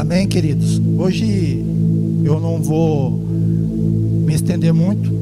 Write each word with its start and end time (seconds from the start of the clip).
Amém, 0.00 0.26
queridos? 0.26 0.80
Hoje 0.96 1.62
eu 2.24 2.40
não 2.40 2.62
vou 2.62 3.10
me 3.10 4.32
estender 4.32 4.72
muito, 4.72 5.12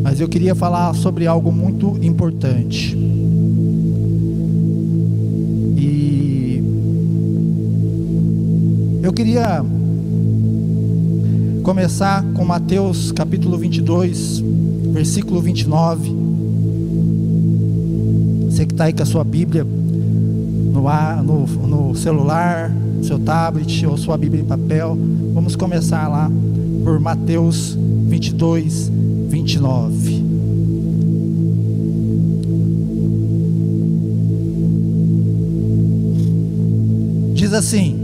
mas 0.00 0.20
eu 0.20 0.28
queria 0.28 0.54
falar 0.54 0.94
sobre 0.94 1.26
algo 1.26 1.50
muito 1.50 1.98
importante. 2.00 2.96
E 5.76 6.62
eu 9.02 9.12
queria 9.12 9.60
começar 11.64 12.24
com 12.32 12.44
Mateus 12.44 13.10
capítulo 13.10 13.58
22, 13.58 14.38
versículo 14.92 15.40
29. 15.40 16.14
Você 18.44 18.66
que 18.66 18.72
está 18.72 18.84
aí 18.84 18.92
com 18.92 19.02
a 19.02 19.06
sua 19.06 19.24
Bíblia 19.24 19.64
no, 19.64 20.80
no, 21.24 21.46
no 21.66 21.96
celular, 21.96 22.72
seu 23.02 23.18
tablet 23.18 23.86
ou 23.86 23.96
sua 23.96 24.16
Bíblia 24.16 24.42
em 24.42 24.46
papel. 24.46 24.96
Vamos 25.34 25.56
começar 25.56 26.08
lá 26.08 26.30
por 26.84 26.98
Mateus 27.00 27.76
22, 28.08 28.90
29. 29.28 30.24
Diz 37.34 37.52
assim: 37.52 37.96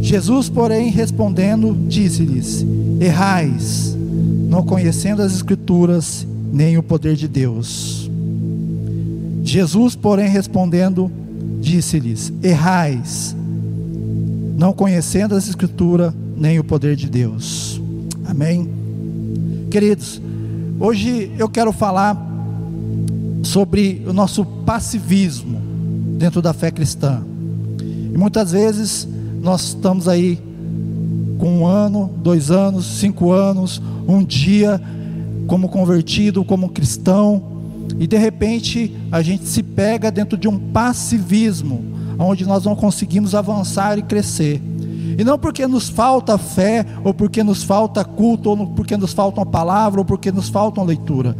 Jesus, 0.00 0.48
porém, 0.48 0.90
respondendo, 0.90 1.76
disse-lhes: 1.88 2.64
Errais, 3.00 3.96
não 4.48 4.62
conhecendo 4.62 5.22
as 5.22 5.34
Escrituras 5.34 6.26
nem 6.52 6.78
o 6.78 6.82
poder 6.82 7.16
de 7.16 7.26
Deus. 7.26 8.10
Jesus, 9.42 9.96
porém, 9.96 10.28
respondendo, 10.28 11.10
disse-lhes: 11.60 12.32
Errais, 12.42 13.34
não 14.56 14.72
conhecendo 14.72 15.34
as 15.34 15.48
Escrituras 15.48 16.12
nem 16.36 16.58
o 16.58 16.64
poder 16.64 16.96
de 16.96 17.08
Deus. 17.08 17.80
Amém? 18.24 18.70
Queridos, 19.70 20.20
hoje 20.78 21.32
eu 21.38 21.48
quero 21.48 21.72
falar 21.72 22.16
sobre 23.42 24.02
o 24.06 24.12
nosso 24.12 24.44
passivismo 24.44 25.60
dentro 26.18 26.40
da 26.40 26.52
fé 26.52 26.70
cristã. 26.70 27.22
E 27.80 28.16
muitas 28.16 28.52
vezes 28.52 29.06
nós 29.42 29.62
estamos 29.68 30.08
aí 30.08 30.38
com 31.38 31.58
um 31.58 31.66
ano, 31.66 32.10
dois 32.22 32.50
anos, 32.50 32.86
cinco 32.98 33.32
anos, 33.32 33.82
um 34.06 34.22
dia 34.24 34.80
como 35.46 35.68
convertido, 35.68 36.44
como 36.44 36.70
cristão, 36.70 37.42
e 37.98 38.06
de 38.06 38.16
repente 38.16 38.96
a 39.12 39.20
gente 39.20 39.44
se 39.46 39.62
pega 39.62 40.10
dentro 40.10 40.38
de 40.38 40.48
um 40.48 40.58
passivismo, 40.58 41.84
onde 42.18 42.46
nós 42.46 42.64
não 42.64 42.74
conseguimos 42.74 43.34
avançar 43.34 43.98
e 43.98 44.02
crescer. 44.02 44.60
E 45.16 45.22
não 45.22 45.38
porque 45.38 45.66
nos 45.66 45.88
falta 45.88 46.36
fé, 46.36 46.84
ou 47.04 47.14
porque 47.14 47.42
nos 47.42 47.62
falta 47.62 48.04
culto, 48.04 48.50
ou 48.50 48.66
porque 48.68 48.96
nos 48.96 49.12
falta 49.12 49.40
uma 49.40 49.46
palavra, 49.46 50.00
ou 50.00 50.04
porque 50.04 50.32
nos 50.32 50.48
falta 50.48 50.80
uma 50.80 50.86
leitura. 50.86 51.36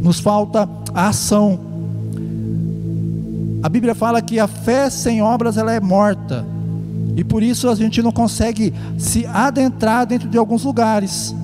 Nos 0.00 0.20
falta 0.20 0.68
a 0.94 1.08
ação. 1.08 1.58
A 3.62 3.68
Bíblia 3.68 3.94
fala 3.94 4.22
que 4.22 4.38
a 4.38 4.46
fé 4.46 4.88
sem 4.90 5.22
obras 5.22 5.56
ela 5.56 5.72
é 5.72 5.80
morta. 5.80 6.44
E 7.16 7.24
por 7.24 7.42
isso 7.42 7.68
a 7.68 7.74
gente 7.74 8.02
não 8.02 8.12
consegue 8.12 8.72
se 8.98 9.26
adentrar 9.26 10.06
dentro 10.06 10.28
de 10.28 10.38
alguns 10.38 10.64
lugares. 10.64 11.34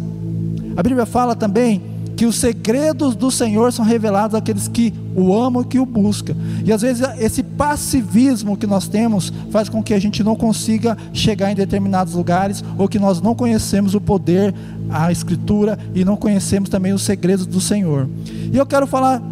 A 0.76 0.82
Bíblia 0.82 1.06
fala 1.06 1.34
também 1.34 1.82
que 2.18 2.26
os 2.26 2.34
segredos 2.34 3.14
do 3.14 3.30
Senhor 3.30 3.72
são 3.72 3.84
revelados 3.84 4.34
àqueles 4.34 4.66
que 4.66 4.92
o 5.14 5.32
amam 5.32 5.62
e 5.62 5.64
que 5.64 5.78
o 5.78 5.86
buscam. 5.86 6.34
E 6.64 6.72
às 6.72 6.82
vezes 6.82 7.06
esse 7.20 7.44
passivismo 7.44 8.56
que 8.56 8.66
nós 8.66 8.88
temos 8.88 9.32
faz 9.52 9.68
com 9.68 9.80
que 9.80 9.94
a 9.94 10.00
gente 10.00 10.24
não 10.24 10.34
consiga 10.34 10.98
chegar 11.12 11.52
em 11.52 11.54
determinados 11.54 12.14
lugares 12.14 12.64
ou 12.76 12.88
que 12.88 12.98
nós 12.98 13.20
não 13.20 13.36
conhecemos 13.36 13.94
o 13.94 14.00
poder, 14.00 14.52
a 14.90 15.12
escritura 15.12 15.78
e 15.94 16.04
não 16.04 16.16
conhecemos 16.16 16.68
também 16.68 16.92
os 16.92 17.02
segredos 17.02 17.46
do 17.46 17.60
Senhor. 17.60 18.08
E 18.52 18.56
eu 18.56 18.66
quero 18.66 18.88
falar 18.88 19.22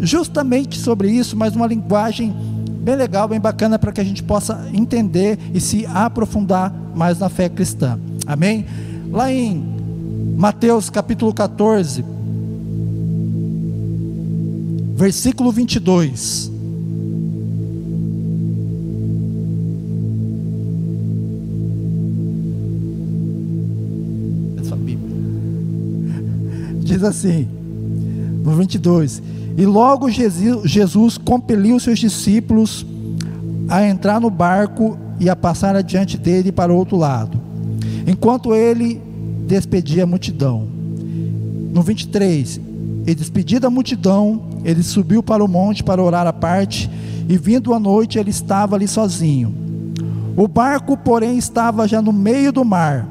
justamente 0.00 0.78
sobre 0.78 1.10
isso, 1.10 1.36
mas 1.36 1.52
numa 1.52 1.66
linguagem 1.66 2.32
bem 2.80 2.94
legal, 2.94 3.26
bem 3.26 3.40
bacana 3.40 3.76
para 3.76 3.90
que 3.90 4.00
a 4.00 4.04
gente 4.04 4.22
possa 4.22 4.68
entender 4.72 5.36
e 5.52 5.60
se 5.60 5.84
aprofundar 5.86 6.72
mais 6.94 7.18
na 7.18 7.28
fé 7.28 7.48
cristã. 7.48 7.98
Amém? 8.24 8.64
Lá 9.10 9.32
em 9.32 9.64
Mateus 10.36 10.88
capítulo 10.88 11.34
14, 11.34 12.14
versículo 14.96 15.52
22. 15.52 16.50
Essa 24.58 24.74
Bíblia. 24.74 25.16
Diz 26.80 27.04
assim, 27.04 27.46
no 28.42 28.52
22: 28.52 29.22
E 29.58 29.66
logo 29.66 30.08
Jesus 30.10 31.18
compeliu 31.18 31.78
seus 31.78 31.98
discípulos 31.98 32.86
a 33.68 33.86
entrar 33.86 34.18
no 34.18 34.30
barco 34.30 34.98
e 35.20 35.28
a 35.28 35.36
passar 35.36 35.76
adiante 35.76 36.16
dele 36.16 36.50
para 36.50 36.72
o 36.72 36.76
outro 36.76 36.96
lado, 36.96 37.38
enquanto 38.06 38.54
ele 38.54 39.00
despedia 39.46 40.04
a 40.04 40.06
multidão. 40.06 40.66
No 41.72 41.82
23, 41.82 42.60
e 43.06 43.14
despedida 43.14 43.66
a 43.66 43.70
multidão, 43.70 44.55
ele 44.66 44.82
subiu 44.82 45.22
para 45.22 45.44
o 45.44 45.48
monte 45.48 45.84
para 45.84 46.02
orar 46.02 46.26
à 46.26 46.32
parte, 46.32 46.90
e 47.28 47.38
vindo 47.38 47.72
a 47.72 47.78
noite 47.78 48.18
ele 48.18 48.30
estava 48.30 48.74
ali 48.74 48.88
sozinho. 48.88 49.54
O 50.36 50.48
barco, 50.48 50.96
porém, 50.96 51.38
estava 51.38 51.86
já 51.86 52.02
no 52.02 52.12
meio 52.12 52.52
do 52.52 52.64
mar, 52.64 53.08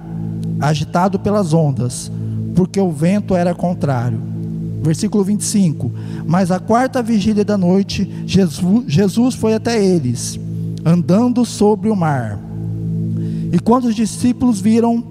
agitado 0.60 1.18
pelas 1.18 1.54
ondas, 1.54 2.12
porque 2.54 2.78
o 2.78 2.92
vento 2.92 3.38
era 3.38 3.56
contrário. 3.56 4.20
Versículo 4.84 5.24
25: 5.24 5.90
Mas 6.28 6.52
a 6.52 6.60
quarta 6.60 7.02
vigília 7.02 7.46
da 7.46 7.58
noite, 7.58 8.12
Jesus, 8.26 9.34
foi 9.34 9.54
até 9.54 9.82
eles, 9.82 10.38
andando 10.84 11.46
sobre 11.46 11.90
o 11.90 11.96
mar. 11.96 12.38
E 13.54 13.58
quando 13.60 13.86
os 13.86 13.96
discípulos 13.96 14.60
viram 14.60 15.02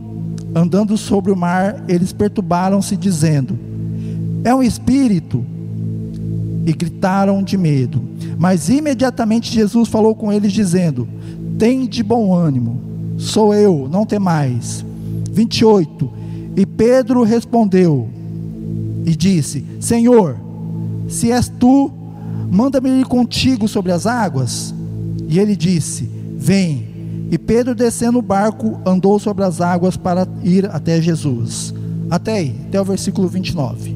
andando 0.55 0.95
sobre 0.99 1.33
o 1.33 1.37
mar, 1.37 1.83
eles 1.89 2.13
perturbaram-se, 2.13 2.99
dizendo: 2.99 3.59
É 4.45 4.55
um 4.55 4.63
espírito 4.63 5.54
e 6.67 6.73
gritaram 6.73 7.43
de 7.43 7.57
medo. 7.57 8.03
Mas 8.39 8.69
imediatamente 8.69 9.53
Jesus 9.53 9.89
falou 9.89 10.15
com 10.15 10.33
eles, 10.33 10.53
dizendo: 10.53 11.09
Tem 11.59 11.87
de 11.87 12.03
bom 12.03 12.33
ânimo, 12.33 12.81
sou 13.19 13.55
eu, 13.55 13.89
não 13.91 14.07
temais. 14.07 14.85
28. 15.31 16.11
E 16.57 16.65
Pedro 16.65 17.23
respondeu 17.23 18.09
e 19.05 19.15
disse: 19.15 19.65
Senhor, 19.81 20.37
se 21.09 21.31
és 21.31 21.49
tu, 21.49 21.91
manda-me 22.51 23.01
ir 23.01 23.07
contigo 23.07 23.69
sobre 23.69 23.93
as 23.93 24.07
águas. 24.07 24.75
E 25.29 25.39
ele 25.39 25.57
disse: 25.57 26.09
Vem. 26.37 26.95
E 27.31 27.39
Pedro, 27.39 27.75
descendo 27.75 28.19
o 28.19 28.23
barco, 28.23 28.79
andou 28.87 29.19
sobre 29.19 29.45
as 29.45 29.61
águas 29.61 29.97
para 29.97 30.29
ir 30.43 30.67
até 30.71 31.01
Jesus. 31.01 31.75
Até 32.11 32.35
aí, 32.35 32.55
até 32.69 32.81
o 32.81 32.85
versículo 32.85 33.27
29. 33.27 33.94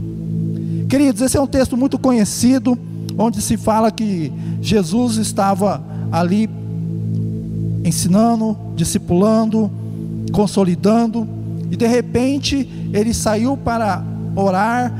Queridos, 0.88 1.20
esse 1.20 1.36
é 1.36 1.40
um 1.40 1.46
texto 1.46 1.76
muito 1.76 1.98
conhecido, 1.98 2.78
onde 3.18 3.42
se 3.42 3.58
fala 3.58 3.90
que 3.90 4.32
Jesus 4.62 5.16
estava 5.16 5.82
ali 6.10 6.48
ensinando, 7.84 8.56
discipulando, 8.74 9.70
consolidando, 10.32 11.28
e 11.70 11.76
de 11.76 11.86
repente 11.86 12.66
ele 12.90 13.12
saiu 13.12 13.54
para 13.54 14.02
orar, 14.34 14.90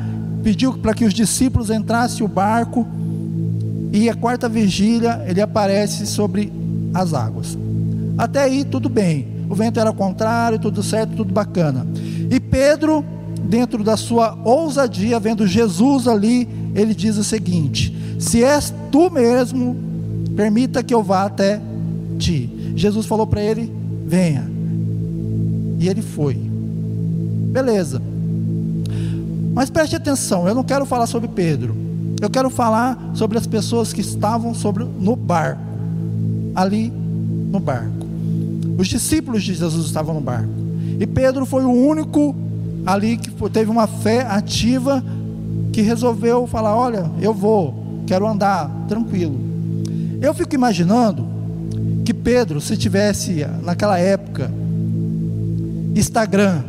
pediu 0.43 0.75
para 0.75 0.93
que 0.93 1.07
os 1.07 1.15
discípulos 1.15 1.71
entrassem 1.71 2.25
o 2.25 2.29
barco, 2.29 2.87
e 3.91 4.11
a 4.11 4.15
quarta 4.15 4.47
vigília 4.47 5.25
ele 5.27 5.41
aparece 5.41 6.07
sobre 6.07 6.53
as 6.93 7.15
águas. 7.15 7.57
Até 8.19 8.43
aí 8.43 8.63
tudo 8.63 8.91
bem, 8.91 9.27
o 9.49 9.55
vento 9.55 9.81
era 9.81 9.91
contrário, 9.91 10.59
tudo 10.59 10.83
certo, 10.83 11.17
tudo 11.17 11.33
bacana. 11.33 11.87
E 12.31 12.39
Pedro 12.39 13.03
dentro 13.49 13.83
da 13.83 13.97
sua 13.97 14.39
ousadia, 14.45 15.19
vendo 15.19 15.47
Jesus 15.47 16.07
ali, 16.07 16.47
ele 16.75 16.95
diz 16.95 17.17
o 17.17 17.25
seguinte: 17.25 17.97
Se 18.19 18.45
és 18.45 18.73
tu 18.93 19.11
mesmo, 19.11 19.75
permita 20.37 20.83
que 20.83 20.95
eu 20.95 21.03
vá 21.03 21.25
até 21.25 21.61
ti. 22.19 22.73
Jesus 22.77 23.07
falou 23.07 23.27
para 23.27 23.43
ele: 23.43 23.73
Venha. 24.07 24.49
E 25.81 25.89
ele 25.89 26.03
foi. 26.03 26.35
Beleza. 26.35 28.03
Mas 29.55 29.71
preste 29.71 29.97
atenção, 29.97 30.47
eu 30.47 30.55
não 30.55 30.63
quero 30.63 30.85
falar 30.85 31.07
sobre 31.07 31.29
Pedro. 31.29 31.75
Eu 32.21 32.29
quero 32.29 32.51
falar 32.51 33.13
sobre 33.15 33.39
as 33.39 33.47
pessoas 33.47 33.93
que 33.93 34.01
estavam 34.01 34.53
sobre, 34.55 34.85
no 34.85 35.17
barco. 35.17 35.63
Ali 36.55 36.93
no 37.51 37.61
barco. 37.61 38.07
Os 38.77 38.89
discípulos 38.89 39.43
de 39.43 39.55
Jesus 39.55 39.87
estavam 39.87 40.15
no 40.15 40.21
barco. 40.21 40.51
E 41.01 41.07
Pedro 41.07 41.47
foi 41.47 41.65
o 41.65 41.71
único 41.71 42.35
ali 42.89 43.19
que 43.19 43.31
teve 43.51 43.71
uma 43.71 43.87
fé 43.87 44.23
ativa 44.23 45.05
que 45.71 45.83
resolveu 45.83 46.47
falar: 46.47 46.75
Olha, 46.75 47.11
eu 47.21 47.35
vou, 47.35 48.03
quero 48.07 48.27
andar 48.27 48.71
tranquilo. 48.89 49.39
Eu 50.23 50.33
fico 50.33 50.55
imaginando 50.55 51.29
que 52.03 52.15
Pedro, 52.15 52.63
se 52.63 52.79
tivesse 52.79 53.47
naquela 53.63 53.99
época 53.99 54.51
Instagram, 55.95 56.63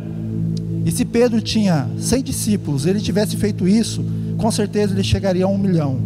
e 0.84 0.92
se 0.92 1.06
Pedro 1.06 1.40
tinha 1.40 1.88
100 1.98 2.22
discípulos, 2.22 2.84
ele 2.84 3.00
tivesse 3.00 3.36
feito 3.36 3.66
isso, 3.66 4.04
com 4.36 4.50
certeza 4.50 4.92
ele 4.92 5.02
chegaria 5.02 5.46
a 5.46 5.48
um 5.48 5.56
milhão, 5.56 5.98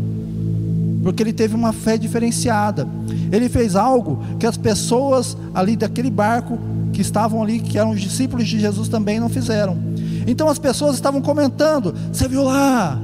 porque 1.02 1.24
ele 1.24 1.32
teve 1.32 1.56
uma 1.56 1.72
fé 1.72 1.98
diferenciada. 1.98 2.86
Ele 3.32 3.48
fez 3.48 3.74
algo 3.74 4.22
que 4.38 4.46
as 4.46 4.56
pessoas 4.56 5.36
ali 5.52 5.74
daquele 5.76 6.10
barco 6.10 6.56
que 6.92 7.00
estavam 7.00 7.42
ali, 7.42 7.58
que 7.58 7.76
eram 7.76 7.90
os 7.90 8.00
discípulos 8.00 8.46
de 8.46 8.60
Jesus, 8.60 8.88
também 8.88 9.18
não 9.18 9.28
fizeram. 9.28 9.93
Então 10.26 10.48
as 10.48 10.58
pessoas 10.58 10.94
estavam 10.94 11.20
comentando: 11.20 11.94
Você 12.12 12.28
viu 12.28 12.44
lá? 12.44 12.98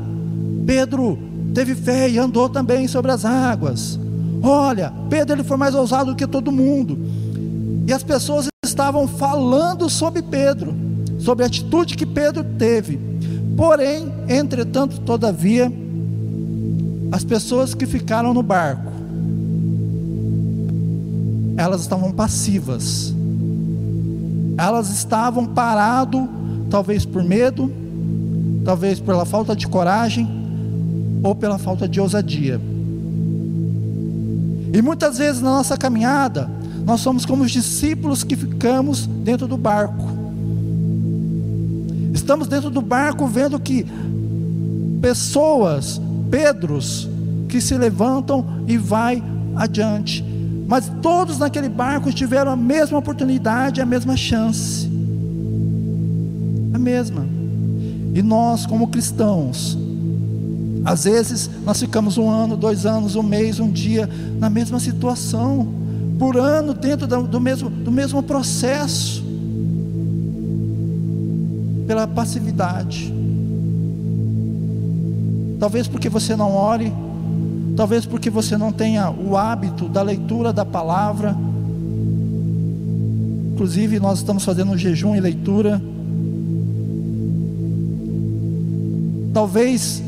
Pedro 0.66 1.18
teve 1.54 1.74
fé 1.74 2.08
e 2.08 2.18
andou 2.18 2.48
também 2.48 2.86
sobre 2.86 3.10
as 3.10 3.24
águas. 3.24 3.98
Olha, 4.42 4.92
Pedro 5.08 5.36
ele 5.36 5.44
foi 5.44 5.56
mais 5.56 5.74
ousado 5.74 6.12
do 6.12 6.16
que 6.16 6.26
todo 6.26 6.52
mundo. 6.52 6.98
E 7.86 7.92
as 7.92 8.02
pessoas 8.02 8.48
estavam 8.64 9.06
falando 9.08 9.90
sobre 9.90 10.22
Pedro, 10.22 10.74
sobre 11.18 11.44
a 11.44 11.46
atitude 11.46 11.96
que 11.96 12.06
Pedro 12.06 12.44
teve. 12.58 12.98
Porém, 13.56 14.10
entretanto, 14.28 15.00
todavia, 15.00 15.70
as 17.12 17.24
pessoas 17.24 17.74
que 17.74 17.84
ficaram 17.84 18.32
no 18.32 18.42
barco, 18.42 18.90
elas 21.56 21.82
estavam 21.82 22.12
passivas. 22.12 23.14
Elas 24.56 24.88
estavam 24.90 25.46
parado, 25.46 26.28
talvez 26.70 27.04
por 27.04 27.22
medo, 27.22 27.70
talvez 28.64 29.00
pela 29.00 29.24
falta 29.24 29.54
de 29.54 29.66
coragem 29.66 30.28
ou 31.22 31.34
pela 31.34 31.58
falta 31.58 31.88
de 31.88 32.00
ousadia. 32.00 32.60
E 34.72 34.80
muitas 34.80 35.18
vezes 35.18 35.42
na 35.42 35.50
nossa 35.50 35.76
caminhada, 35.76 36.48
nós 36.86 37.00
somos 37.00 37.26
como 37.26 37.42
os 37.42 37.50
discípulos 37.50 38.22
que 38.22 38.36
ficamos 38.36 39.06
dentro 39.06 39.46
do 39.46 39.56
barco. 39.56 40.08
Estamos 42.14 42.48
dentro 42.48 42.70
do 42.70 42.80
barco 42.80 43.26
vendo 43.26 43.58
que 43.58 43.86
pessoas, 45.00 46.00
Pedros, 46.30 47.08
que 47.48 47.60
se 47.60 47.76
levantam 47.76 48.64
e 48.66 48.76
vai 48.76 49.22
adiante. 49.56 50.24
Mas 50.66 50.90
todos 51.02 51.38
naquele 51.38 51.68
barco 51.68 52.12
tiveram 52.12 52.52
a 52.52 52.56
mesma 52.56 52.98
oportunidade, 52.98 53.80
a 53.80 53.86
mesma 53.86 54.16
chance. 54.16 54.89
A 56.72 56.78
mesma. 56.78 57.26
E 58.14 58.22
nós, 58.22 58.66
como 58.66 58.88
cristãos, 58.88 59.78
às 60.84 61.04
vezes 61.04 61.50
nós 61.64 61.78
ficamos 61.78 62.16
um 62.16 62.28
ano, 62.28 62.56
dois 62.56 62.86
anos, 62.86 63.16
um 63.16 63.22
mês, 63.22 63.60
um 63.60 63.70
dia 63.70 64.08
na 64.38 64.48
mesma 64.48 64.80
situação, 64.80 65.68
por 66.18 66.36
ano 66.36 66.74
dentro 66.74 67.06
do 67.06 67.40
mesmo, 67.40 67.70
do 67.70 67.90
mesmo 67.90 68.22
processo, 68.22 69.24
pela 71.86 72.06
passividade. 72.06 73.12
Talvez 75.58 75.86
porque 75.86 76.08
você 76.08 76.34
não 76.34 76.54
ore, 76.54 76.92
talvez 77.76 78.06
porque 78.06 78.30
você 78.30 78.56
não 78.56 78.72
tenha 78.72 79.10
o 79.10 79.36
hábito 79.36 79.88
da 79.88 80.02
leitura 80.02 80.52
da 80.52 80.64
palavra. 80.64 81.36
Inclusive, 83.52 84.00
nós 84.00 84.18
estamos 84.18 84.44
fazendo 84.44 84.72
um 84.72 84.78
jejum 84.78 85.14
e 85.14 85.20
leitura. 85.20 85.82
Talvez 89.32 90.02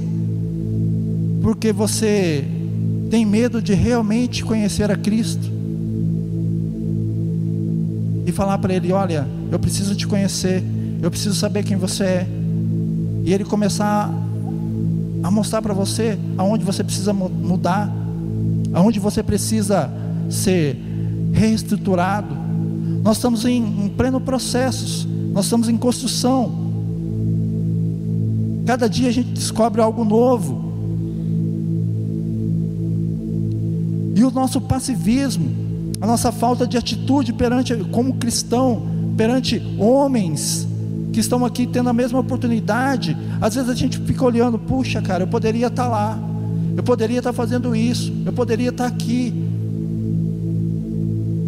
porque 1.42 1.72
você 1.72 2.44
tem 3.10 3.26
medo 3.26 3.60
de 3.60 3.74
realmente 3.74 4.44
conhecer 4.44 4.90
a 4.90 4.96
Cristo 4.96 5.50
e 8.24 8.32
falar 8.32 8.58
para 8.58 8.72
Ele: 8.72 8.92
Olha, 8.92 9.26
eu 9.50 9.58
preciso 9.58 9.94
te 9.94 10.06
conhecer, 10.06 10.62
eu 11.02 11.10
preciso 11.10 11.34
saber 11.34 11.64
quem 11.64 11.76
você 11.76 12.04
é, 12.04 12.26
e 13.24 13.32
Ele 13.34 13.44
começar 13.44 14.10
a 15.22 15.30
mostrar 15.30 15.62
para 15.62 15.74
você 15.74 16.18
aonde 16.38 16.64
você 16.64 16.82
precisa 16.82 17.12
mudar, 17.12 17.92
aonde 18.72 18.98
você 18.98 19.22
precisa 19.22 19.90
ser 20.30 20.76
reestruturado. 21.32 22.34
Nós 23.02 23.16
estamos 23.16 23.44
em, 23.44 23.58
em 23.58 23.88
pleno 23.88 24.20
processo, 24.20 25.08
nós 25.32 25.44
estamos 25.44 25.68
em 25.68 25.76
construção. 25.76 26.61
Cada 28.66 28.88
dia 28.88 29.08
a 29.08 29.12
gente 29.12 29.30
descobre 29.30 29.80
algo 29.80 30.04
novo. 30.04 30.72
E 34.14 34.24
o 34.24 34.30
nosso 34.30 34.60
passivismo, 34.60 35.50
a 36.00 36.06
nossa 36.06 36.30
falta 36.30 36.66
de 36.66 36.76
atitude 36.76 37.32
perante, 37.32 37.74
como 37.90 38.14
cristão, 38.14 38.82
perante 39.16 39.60
homens 39.78 40.66
que 41.12 41.20
estão 41.20 41.44
aqui 41.44 41.66
tendo 41.66 41.88
a 41.88 41.92
mesma 41.92 42.20
oportunidade, 42.20 43.16
às 43.40 43.54
vezes 43.54 43.68
a 43.68 43.74
gente 43.74 43.98
fica 43.98 44.24
olhando, 44.24 44.58
puxa, 44.58 45.02
cara, 45.02 45.24
eu 45.24 45.26
poderia 45.26 45.66
estar 45.66 45.86
lá, 45.88 46.18
eu 46.76 46.82
poderia 46.82 47.18
estar 47.18 47.32
fazendo 47.32 47.76
isso, 47.76 48.12
eu 48.24 48.32
poderia 48.32 48.70
estar 48.70 48.86
aqui. 48.86 49.34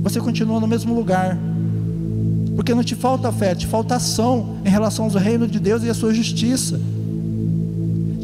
Você 0.03 0.21
continua 0.21 0.61
no 0.61 0.67
mesmo 0.67 0.95
lugar, 0.95 1.39
porque 2.55 2.75
não 2.75 2.85
te 2.85 2.95
falta 2.95 3.33
fé, 3.33 3.55
te 3.55 3.67
falta 3.67 3.95
ação 3.95 4.57
em 4.65 4.69
relação 4.69 5.07
ao 5.07 5.11
reino 5.13 5.49
de 5.49 5.59
Deus 5.59 5.83
e 5.83 5.89
a 5.89 5.95
sua 5.95 6.13
justiça, 6.13 6.79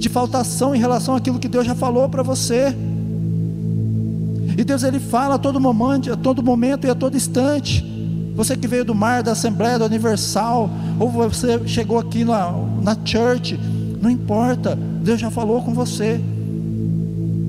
te 0.01 0.09
falta 0.09 0.39
ação 0.39 0.75
em 0.75 0.79
relação 0.79 1.15
àquilo 1.15 1.39
que 1.39 1.47
Deus 1.47 1.67
já 1.67 1.75
falou 1.75 2.09
para 2.09 2.23
você. 2.23 2.75
E 4.57 4.65
Deus 4.65 4.83
ele 4.83 4.99
fala 4.99 5.35
a 5.35 5.39
todo 5.39 5.61
momento, 5.61 6.13
a 6.13 6.17
todo 6.17 6.43
momento 6.43 6.87
e 6.87 6.91
a 6.91 6.95
todo 6.95 7.17
instante. 7.17 7.85
Você 8.35 8.57
que 8.57 8.67
veio 8.67 8.85
do 8.85 8.95
mar, 8.95 9.23
da 9.23 9.33
Assembleia 9.33 9.79
do 9.79 9.85
Universal, 9.85 10.71
ou 10.99 11.11
você 11.11 11.61
chegou 11.67 11.99
aqui 11.99 12.25
na, 12.25 12.51
na 12.83 12.97
church, 13.05 13.61
não 14.01 14.09
importa, 14.11 14.75
Deus 15.03 15.21
já 15.21 15.31
falou 15.31 15.63
com 15.63 15.75
você, 15.75 16.21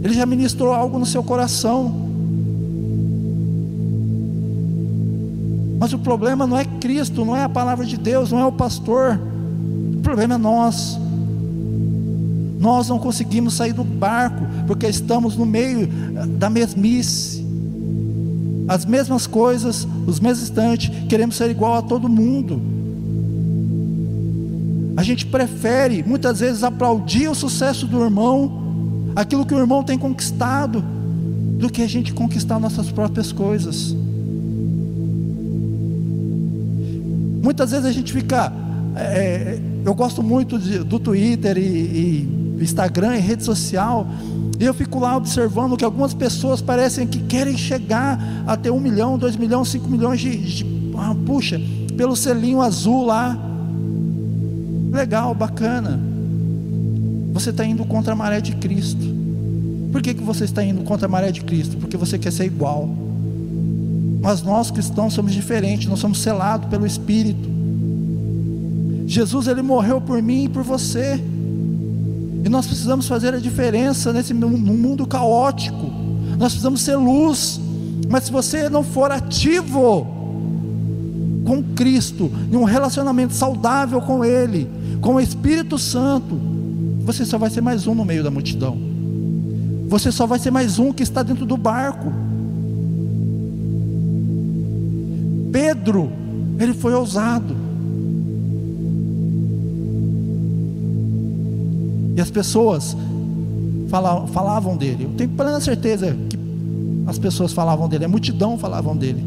Ele 0.03 0.13
já 0.13 0.25
ministrou 0.25 0.73
algo 0.73 0.99
no 0.99 1.05
seu 1.05 1.23
coração. 1.23 2.09
Mas 5.79 5.93
o 5.93 5.99
problema 5.99 6.45
não 6.45 6.57
é 6.57 6.65
Cristo, 6.65 7.23
não 7.23 7.35
é 7.35 7.43
a 7.43 7.49
palavra 7.49 7.85
de 7.85 7.97
Deus, 7.97 8.31
não 8.31 8.39
é 8.39 8.45
o 8.45 8.51
pastor, 8.51 9.19
o 9.97 10.01
problema 10.01 10.35
é 10.35 10.37
nós. 10.37 10.99
Nós 12.61 12.87
não 12.87 12.99
conseguimos 12.99 13.55
sair 13.55 13.73
do 13.73 13.83
barco, 13.83 14.45
porque 14.67 14.85
estamos 14.85 15.35
no 15.35 15.47
meio 15.47 15.89
eh, 16.15 16.27
da 16.27 16.47
mesmice. 16.47 17.43
As 18.67 18.85
mesmas 18.85 19.25
coisas, 19.25 19.87
os 20.05 20.19
mesmos 20.19 20.43
instantes, 20.43 20.91
queremos 21.09 21.35
ser 21.35 21.49
igual 21.49 21.73
a 21.77 21.81
todo 21.81 22.07
mundo. 22.07 22.61
A 24.95 25.01
gente 25.01 25.25
prefere 25.25 26.03
muitas 26.03 26.39
vezes 26.39 26.63
aplaudir 26.63 27.27
o 27.29 27.33
sucesso 27.33 27.87
do 27.87 28.03
irmão, 28.03 29.11
aquilo 29.15 29.43
que 29.43 29.55
o 29.55 29.57
irmão 29.57 29.83
tem 29.83 29.97
conquistado, 29.97 30.83
do 31.57 31.67
que 31.67 31.81
a 31.81 31.87
gente 31.87 32.13
conquistar 32.13 32.59
nossas 32.59 32.91
próprias 32.91 33.31
coisas. 33.31 33.95
Muitas 37.41 37.71
vezes 37.71 37.87
a 37.87 37.91
gente 37.91 38.13
fica. 38.13 38.53
É, 38.95 39.59
eu 39.83 39.95
gosto 39.95 40.21
muito 40.21 40.59
de, 40.59 40.79
do 40.79 40.99
Twitter 40.99 41.57
e, 41.57 41.61
e 41.61 42.40
Instagram 42.63 43.17
e 43.17 43.19
rede 43.19 43.43
social, 43.43 44.07
e 44.59 44.63
eu 44.63 44.73
fico 44.73 44.99
lá 44.99 45.17
observando 45.17 45.75
que 45.75 45.83
algumas 45.83 46.13
pessoas 46.13 46.61
parecem 46.61 47.07
que 47.07 47.19
querem 47.19 47.57
chegar 47.57 48.19
a 48.45 48.55
ter 48.55 48.69
um 48.69 48.79
milhão, 48.79 49.17
dois 49.17 49.35
milhões, 49.35 49.69
cinco 49.69 49.89
milhões 49.89 50.19
de, 50.19 50.37
de 50.37 50.65
ah, 50.97 51.15
puxa, 51.25 51.59
pelo 51.97 52.15
selinho 52.15 52.61
azul 52.61 53.05
lá. 53.05 53.37
Legal, 54.91 55.33
bacana. 55.33 55.99
Você 57.33 57.49
está 57.49 57.65
indo 57.65 57.85
contra 57.85 58.13
a 58.13 58.15
maré 58.15 58.39
de 58.39 58.55
Cristo. 58.57 59.03
Por 59.91 60.01
que, 60.01 60.13
que 60.13 60.23
você 60.23 60.43
está 60.43 60.63
indo 60.63 60.83
contra 60.83 61.07
a 61.07 61.09
maré 61.09 61.31
de 61.31 61.41
Cristo? 61.41 61.77
Porque 61.77 61.97
você 61.97 62.19
quer 62.19 62.31
ser 62.31 62.45
igual. 62.45 62.87
Mas 64.21 64.43
nós 64.43 64.69
cristãos 64.69 65.13
somos 65.13 65.33
diferentes, 65.33 65.87
nós 65.87 65.99
somos 65.99 66.21
selados 66.21 66.69
pelo 66.69 66.85
Espírito. 66.85 67.49
Jesus 69.07 69.47
ele 69.47 69.61
morreu 69.61 69.99
por 69.99 70.21
mim 70.21 70.45
e 70.45 70.49
por 70.49 70.61
você. 70.61 71.19
E 72.43 72.49
nós 72.49 72.65
precisamos 72.65 73.07
fazer 73.07 73.33
a 73.33 73.39
diferença 73.39 74.11
nesse 74.11 74.33
mundo 74.33 75.05
caótico. 75.05 75.91
Nós 76.37 76.53
precisamos 76.53 76.81
ser 76.81 76.95
luz. 76.95 77.59
Mas 78.09 78.25
se 78.25 78.31
você 78.31 78.69
não 78.69 78.83
for 78.83 79.11
ativo 79.11 80.07
com 81.45 81.63
Cristo, 81.75 82.31
em 82.51 82.55
um 82.55 82.63
relacionamento 82.63 83.33
saudável 83.33 84.01
com 84.01 84.25
Ele, 84.25 84.69
com 84.99 85.15
o 85.15 85.19
Espírito 85.19 85.77
Santo, 85.77 86.39
você 87.03 87.25
só 87.25 87.37
vai 87.37 87.49
ser 87.49 87.61
mais 87.61 87.87
um 87.87 87.95
no 87.95 88.05
meio 88.05 88.23
da 88.23 88.31
multidão. 88.31 88.77
Você 89.87 90.11
só 90.11 90.25
vai 90.25 90.39
ser 90.39 90.51
mais 90.51 90.79
um 90.79 90.93
que 90.93 91.03
está 91.03 91.21
dentro 91.21 91.45
do 91.45 91.57
barco. 91.57 92.11
Pedro, 95.51 96.11
ele 96.59 96.73
foi 96.73 96.93
ousado. 96.93 97.55
E 102.15 102.21
as 102.21 102.29
pessoas 102.29 102.95
falavam, 103.89 104.27
falavam 104.27 104.77
dele. 104.77 105.05
Eu 105.05 105.09
tenho 105.11 105.29
plena 105.29 105.59
certeza 105.59 106.15
que 106.29 106.39
as 107.05 107.17
pessoas 107.17 107.53
falavam 107.53 107.87
dele, 107.89 108.05
a 108.05 108.09
multidão 108.09 108.57
falavam 108.57 108.95
dele. 108.95 109.23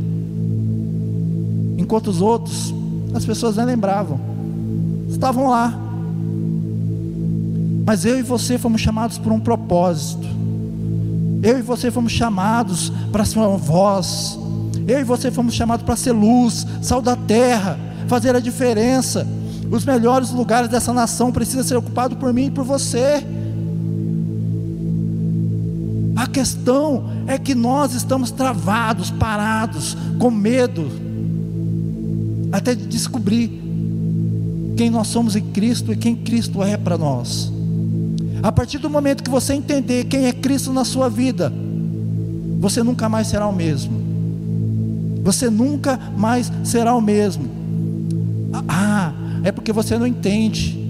Enquanto 1.78 2.08
os 2.08 2.20
outros, 2.20 2.74
as 3.14 3.24
pessoas 3.24 3.56
nem 3.56 3.66
lembravam, 3.66 4.18
estavam 5.08 5.50
lá. 5.50 5.78
Mas 7.86 8.04
eu 8.04 8.18
e 8.18 8.22
você 8.22 8.56
fomos 8.56 8.80
chamados 8.80 9.18
por 9.18 9.32
um 9.32 9.38
propósito. 9.38 10.26
Eu 11.42 11.58
e 11.58 11.62
você 11.62 11.90
fomos 11.90 12.12
chamados 12.12 12.90
para 13.12 13.24
ser 13.24 13.38
uma 13.38 13.58
voz. 13.58 14.38
Eu 14.88 15.00
e 15.00 15.04
você 15.04 15.30
fomos 15.30 15.54
chamados 15.54 15.84
para 15.84 15.96
ser 15.96 16.12
luz, 16.12 16.66
sal 16.80 17.02
da 17.02 17.14
terra, 17.16 17.78
fazer 18.08 18.34
a 18.34 18.40
diferença. 18.40 19.26
Os 19.70 19.84
melhores 19.84 20.30
lugares 20.30 20.68
dessa 20.68 20.92
nação 20.92 21.32
precisam 21.32 21.64
ser 21.64 21.76
ocupados 21.76 22.16
por 22.18 22.32
mim 22.32 22.46
e 22.46 22.50
por 22.50 22.64
você. 22.64 23.24
A 26.16 26.26
questão 26.26 27.10
é 27.26 27.38
que 27.38 27.54
nós 27.54 27.94
estamos 27.94 28.30
travados, 28.30 29.10
parados, 29.10 29.96
com 30.18 30.30
medo, 30.30 30.88
até 32.52 32.74
de 32.74 32.86
descobrir 32.86 33.62
quem 34.76 34.90
nós 34.90 35.08
somos 35.08 35.36
em 35.36 35.42
Cristo 35.42 35.92
e 35.92 35.96
quem 35.96 36.14
Cristo 36.14 36.62
é 36.62 36.76
para 36.76 36.98
nós. 36.98 37.52
A 38.42 38.52
partir 38.52 38.78
do 38.78 38.90
momento 38.90 39.22
que 39.22 39.30
você 39.30 39.54
entender 39.54 40.04
quem 40.04 40.26
é 40.26 40.32
Cristo 40.32 40.70
na 40.70 40.84
sua 40.84 41.08
vida, 41.08 41.50
você 42.60 42.82
nunca 42.82 43.08
mais 43.08 43.28
será 43.28 43.46
o 43.46 43.54
mesmo. 43.54 44.02
Você 45.22 45.48
nunca 45.48 45.98
mais 46.16 46.52
será 46.62 46.94
o 46.94 47.00
mesmo. 47.00 47.48
Ah, 48.68 49.13
é 49.44 49.52
porque 49.52 49.72
você 49.72 49.98
não 49.98 50.06
entende. 50.06 50.82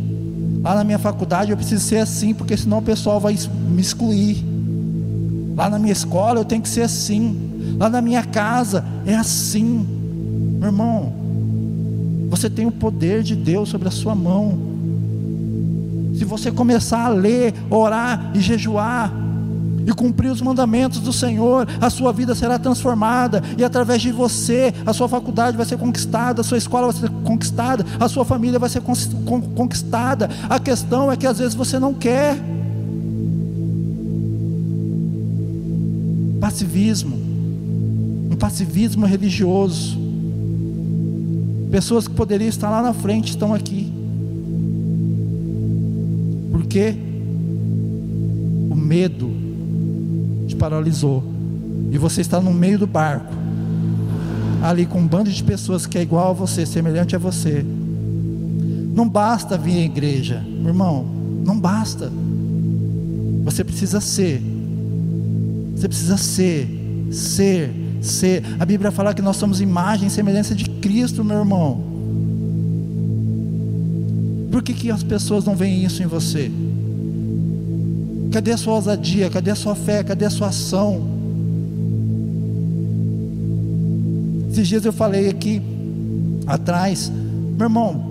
Lá 0.62 0.76
na 0.76 0.84
minha 0.84 0.98
faculdade 0.98 1.50
eu 1.50 1.56
preciso 1.56 1.84
ser 1.84 1.98
assim, 1.98 2.32
porque 2.32 2.56
senão 2.56 2.78
o 2.78 2.82
pessoal 2.82 3.20
vai 3.20 3.36
me 3.68 3.82
excluir. 3.82 4.42
Lá 5.56 5.68
na 5.68 5.78
minha 5.78 5.92
escola 5.92 6.40
eu 6.40 6.44
tenho 6.44 6.62
que 6.62 6.68
ser 6.68 6.82
assim. 6.82 7.76
Lá 7.78 7.90
na 7.90 8.00
minha 8.00 8.22
casa 8.22 8.84
é 9.04 9.14
assim. 9.14 9.86
Meu 10.58 10.68
irmão, 10.68 11.12
você 12.30 12.48
tem 12.48 12.64
o 12.64 12.72
poder 12.72 13.22
de 13.22 13.34
Deus 13.34 13.68
sobre 13.68 13.88
a 13.88 13.90
sua 13.90 14.14
mão. 14.14 14.56
Se 16.16 16.24
você 16.24 16.50
começar 16.50 17.06
a 17.06 17.08
ler, 17.08 17.52
orar 17.68 18.30
e 18.34 18.40
jejuar, 18.40 19.12
e 19.86 19.92
cumprir 19.92 20.30
os 20.30 20.40
mandamentos 20.40 21.00
do 21.00 21.12
Senhor, 21.12 21.66
a 21.80 21.90
sua 21.90 22.12
vida 22.12 22.34
será 22.34 22.58
transformada, 22.58 23.42
e 23.58 23.64
através 23.64 24.00
de 24.00 24.10
você, 24.10 24.72
a 24.84 24.92
sua 24.92 25.08
faculdade 25.08 25.56
vai 25.56 25.66
ser 25.66 25.76
conquistada, 25.76 26.40
a 26.40 26.44
sua 26.44 26.58
escola 26.58 26.90
vai 26.90 27.00
ser 27.00 27.10
conquistada, 27.22 27.84
a 27.98 28.08
sua 28.08 28.24
família 28.24 28.58
vai 28.58 28.68
ser 28.68 28.82
conquistada. 29.54 30.28
A 30.48 30.58
questão 30.58 31.10
é 31.10 31.16
que 31.16 31.26
às 31.26 31.38
vezes 31.38 31.54
você 31.54 31.78
não 31.78 31.92
quer. 31.92 32.36
Passivismo, 36.40 37.16
um 38.30 38.36
passivismo 38.36 39.06
religioso. 39.06 39.98
Pessoas 41.70 42.06
que 42.06 42.14
poderiam 42.14 42.48
estar 42.48 42.70
lá 42.70 42.82
na 42.82 42.92
frente 42.92 43.30
estão 43.30 43.52
aqui. 43.52 43.92
Por 46.52 46.64
quê? 46.66 46.94
O 48.70 48.76
medo 48.76 49.43
te 50.54 50.56
paralisou. 50.56 51.22
E 51.90 51.98
você 51.98 52.20
está 52.20 52.40
no 52.40 52.52
meio 52.52 52.78
do 52.78 52.86
barco, 52.86 53.32
ali 54.62 54.86
com 54.86 55.00
um 55.00 55.06
bando 55.06 55.30
de 55.30 55.42
pessoas 55.42 55.86
que 55.86 55.98
é 55.98 56.02
igual 56.02 56.30
a 56.30 56.32
você, 56.32 56.64
semelhante 56.64 57.14
a 57.14 57.18
você. 57.18 57.64
Não 58.94 59.08
basta 59.08 59.58
vir 59.58 59.78
à 59.78 59.84
igreja, 59.84 60.44
irmão, 60.64 61.04
não 61.44 61.58
basta. 61.58 62.10
Você 63.44 63.62
precisa 63.62 64.00
ser 64.00 64.42
você 65.74 65.88
precisa 65.88 66.16
ser, 66.16 66.68
ser, 67.10 67.70
ser. 68.00 68.42
A 68.60 68.64
Bíblia 68.64 68.92
fala 68.92 69.12
que 69.12 69.20
nós 69.20 69.36
somos 69.36 69.60
imagem 69.60 70.06
e 70.06 70.10
semelhança 70.10 70.54
de 70.54 70.64
Cristo, 70.64 71.24
meu 71.24 71.38
irmão. 71.38 71.82
Por 74.50 74.62
que, 74.62 74.72
que 74.72 74.90
as 74.90 75.02
pessoas 75.02 75.44
não 75.44 75.56
veem 75.56 75.84
isso 75.84 76.02
em 76.02 76.06
você? 76.06 76.50
Cadê 78.34 78.50
a 78.50 78.56
sua 78.56 78.74
ousadia? 78.74 79.30
Cadê 79.30 79.52
a 79.52 79.54
sua 79.54 79.76
fé? 79.76 80.02
Cadê 80.02 80.24
a 80.24 80.30
sua 80.30 80.48
ação? 80.48 81.00
Esses 84.50 84.66
dias 84.66 84.84
eu 84.84 84.92
falei 84.92 85.28
aqui 85.28 85.62
atrás, 86.44 87.12
meu 87.56 87.66
irmão, 87.66 88.04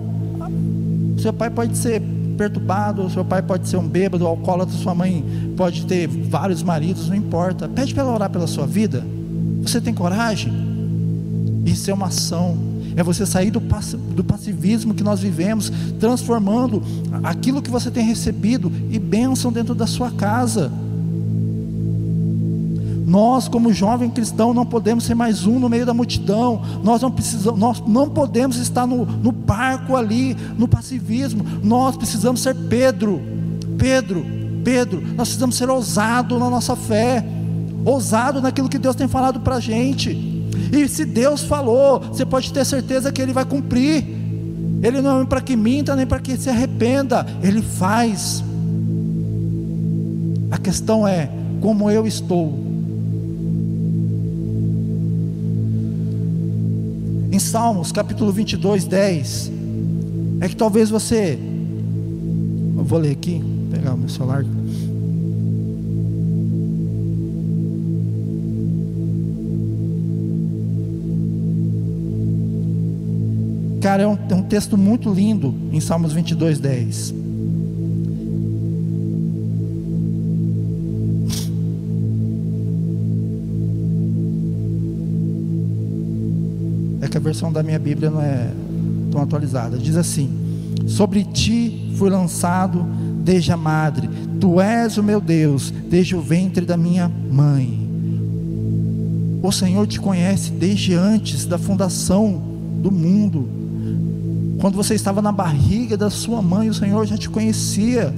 seu 1.18 1.30
pai 1.30 1.50
pode 1.50 1.76
ser 1.76 2.00
perturbado, 2.38 3.10
seu 3.10 3.22
pai 3.22 3.42
pode 3.42 3.68
ser 3.68 3.76
um 3.76 3.86
bêbado, 3.86 4.26
alcoólatra, 4.26 4.74
sua 4.74 4.94
mãe 4.94 5.22
pode 5.58 5.84
ter 5.84 6.06
vários 6.06 6.62
maridos, 6.62 7.06
não 7.10 7.16
importa. 7.16 7.68
Pede 7.68 7.92
para 7.92 8.04
ela 8.04 8.14
orar 8.14 8.30
pela 8.30 8.46
sua 8.46 8.66
vida. 8.66 9.04
Você 9.60 9.78
tem 9.78 9.92
coragem? 9.92 10.54
Isso 11.66 11.90
é 11.90 11.92
uma 11.92 12.06
ação. 12.06 12.56
É 12.96 13.02
você 13.02 13.26
sair 13.26 13.50
do, 13.50 13.60
do 14.14 14.24
passivismo 14.24 14.94
que 14.94 15.02
nós 15.02 15.20
vivemos, 15.20 15.72
transformando 15.98 16.82
aquilo 17.22 17.60
que 17.60 17.70
você 17.70 17.90
tem 17.90 18.04
recebido 18.04 18.70
e 18.90 18.98
bênção 18.98 19.52
dentro 19.52 19.74
da 19.74 19.86
sua 19.86 20.10
casa. 20.10 20.70
Nós, 23.06 23.46
como 23.46 23.72
jovem 23.72 24.10
cristão, 24.10 24.54
não 24.54 24.66
podemos 24.66 25.04
ser 25.04 25.14
mais 25.14 25.46
um 25.46 25.60
no 25.60 25.68
meio 25.68 25.86
da 25.86 25.94
multidão. 25.94 26.62
Nós 26.82 27.02
não 27.02 27.10
precisamos, 27.10 27.60
nós 27.60 27.82
não 27.86 28.08
podemos 28.08 28.56
estar 28.56 28.86
no, 28.86 29.04
no 29.04 29.30
barco 29.30 29.94
ali, 29.94 30.36
no 30.58 30.66
passivismo. 30.66 31.44
Nós 31.62 31.96
precisamos 31.96 32.40
ser 32.42 32.54
Pedro. 32.54 33.20
Pedro, 33.78 34.24
Pedro, 34.64 35.00
nós 35.00 35.28
precisamos 35.28 35.56
ser 35.56 35.68
ousado 35.68 36.38
na 36.38 36.48
nossa 36.48 36.74
fé, 36.74 37.24
ousado 37.84 38.40
naquilo 38.40 38.68
que 38.68 38.78
Deus 38.78 38.96
tem 38.96 39.06
falado 39.06 39.40
para 39.40 39.56
a 39.56 39.60
gente. 39.60 40.33
E 40.72 40.88
se 40.88 41.04
Deus 41.04 41.42
falou, 41.42 42.00
você 42.00 42.24
pode 42.24 42.52
ter 42.52 42.64
certeza 42.64 43.12
que 43.12 43.20
Ele 43.20 43.32
vai 43.32 43.44
cumprir. 43.44 44.04
Ele 44.82 45.00
não 45.00 45.22
é 45.22 45.24
para 45.24 45.40
que 45.40 45.56
minta, 45.56 45.96
nem 45.96 46.06
para 46.06 46.20
que 46.20 46.36
se 46.36 46.50
arrependa. 46.50 47.26
Ele 47.42 47.62
faz. 47.62 48.44
A 50.50 50.58
questão 50.58 51.06
é 51.06 51.30
como 51.60 51.90
eu 51.90 52.06
estou 52.06 52.64
em 57.34 57.38
Salmos 57.40 57.90
capítulo 57.90 58.30
22, 58.30 58.84
10, 58.84 59.52
é 60.40 60.48
que 60.48 60.54
talvez 60.54 60.88
você, 60.88 61.36
eu 62.76 62.84
vou 62.84 63.00
ler 63.00 63.10
aqui, 63.10 63.42
pegar 63.72 63.94
o 63.94 63.96
meu 63.96 64.08
celular. 64.08 64.44
Cara, 73.84 74.04
é 74.04 74.06
um, 74.06 74.16
é 74.30 74.34
um 74.34 74.42
texto 74.42 74.78
muito 74.78 75.12
lindo 75.12 75.54
em 75.70 75.78
Salmos 75.78 76.14
22, 76.14 76.58
10. 76.58 77.14
que 87.10 87.18
a 87.18 87.20
versão 87.20 87.52
da 87.52 87.62
minha 87.62 87.78
Bíblia 87.78 88.08
não 88.08 88.22
é 88.22 88.50
tão 89.12 89.20
atualizada. 89.20 89.76
Diz 89.76 89.96
assim: 89.98 90.30
Sobre 90.86 91.22
ti 91.22 91.92
fui 91.96 92.08
lançado 92.08 92.86
desde 93.22 93.52
a 93.52 93.56
madre, 93.58 94.08
tu 94.40 94.62
és 94.62 94.96
o 94.96 95.02
meu 95.02 95.20
Deus, 95.20 95.70
desde 95.70 96.16
o 96.16 96.22
ventre 96.22 96.64
da 96.64 96.78
minha 96.78 97.06
mãe. 97.30 97.86
O 99.42 99.52
Senhor 99.52 99.86
te 99.86 100.00
conhece 100.00 100.50
desde 100.52 100.94
antes 100.94 101.44
da 101.44 101.58
fundação 101.58 102.42
do 102.82 102.90
mundo. 102.90 103.63
Quando 104.64 104.76
você 104.76 104.94
estava 104.94 105.20
na 105.20 105.30
barriga 105.30 105.94
da 105.94 106.08
sua 106.08 106.40
mãe, 106.40 106.70
o 106.70 106.74
Senhor 106.74 107.04
já 107.04 107.18
te 107.18 107.28
conhecia. 107.28 108.14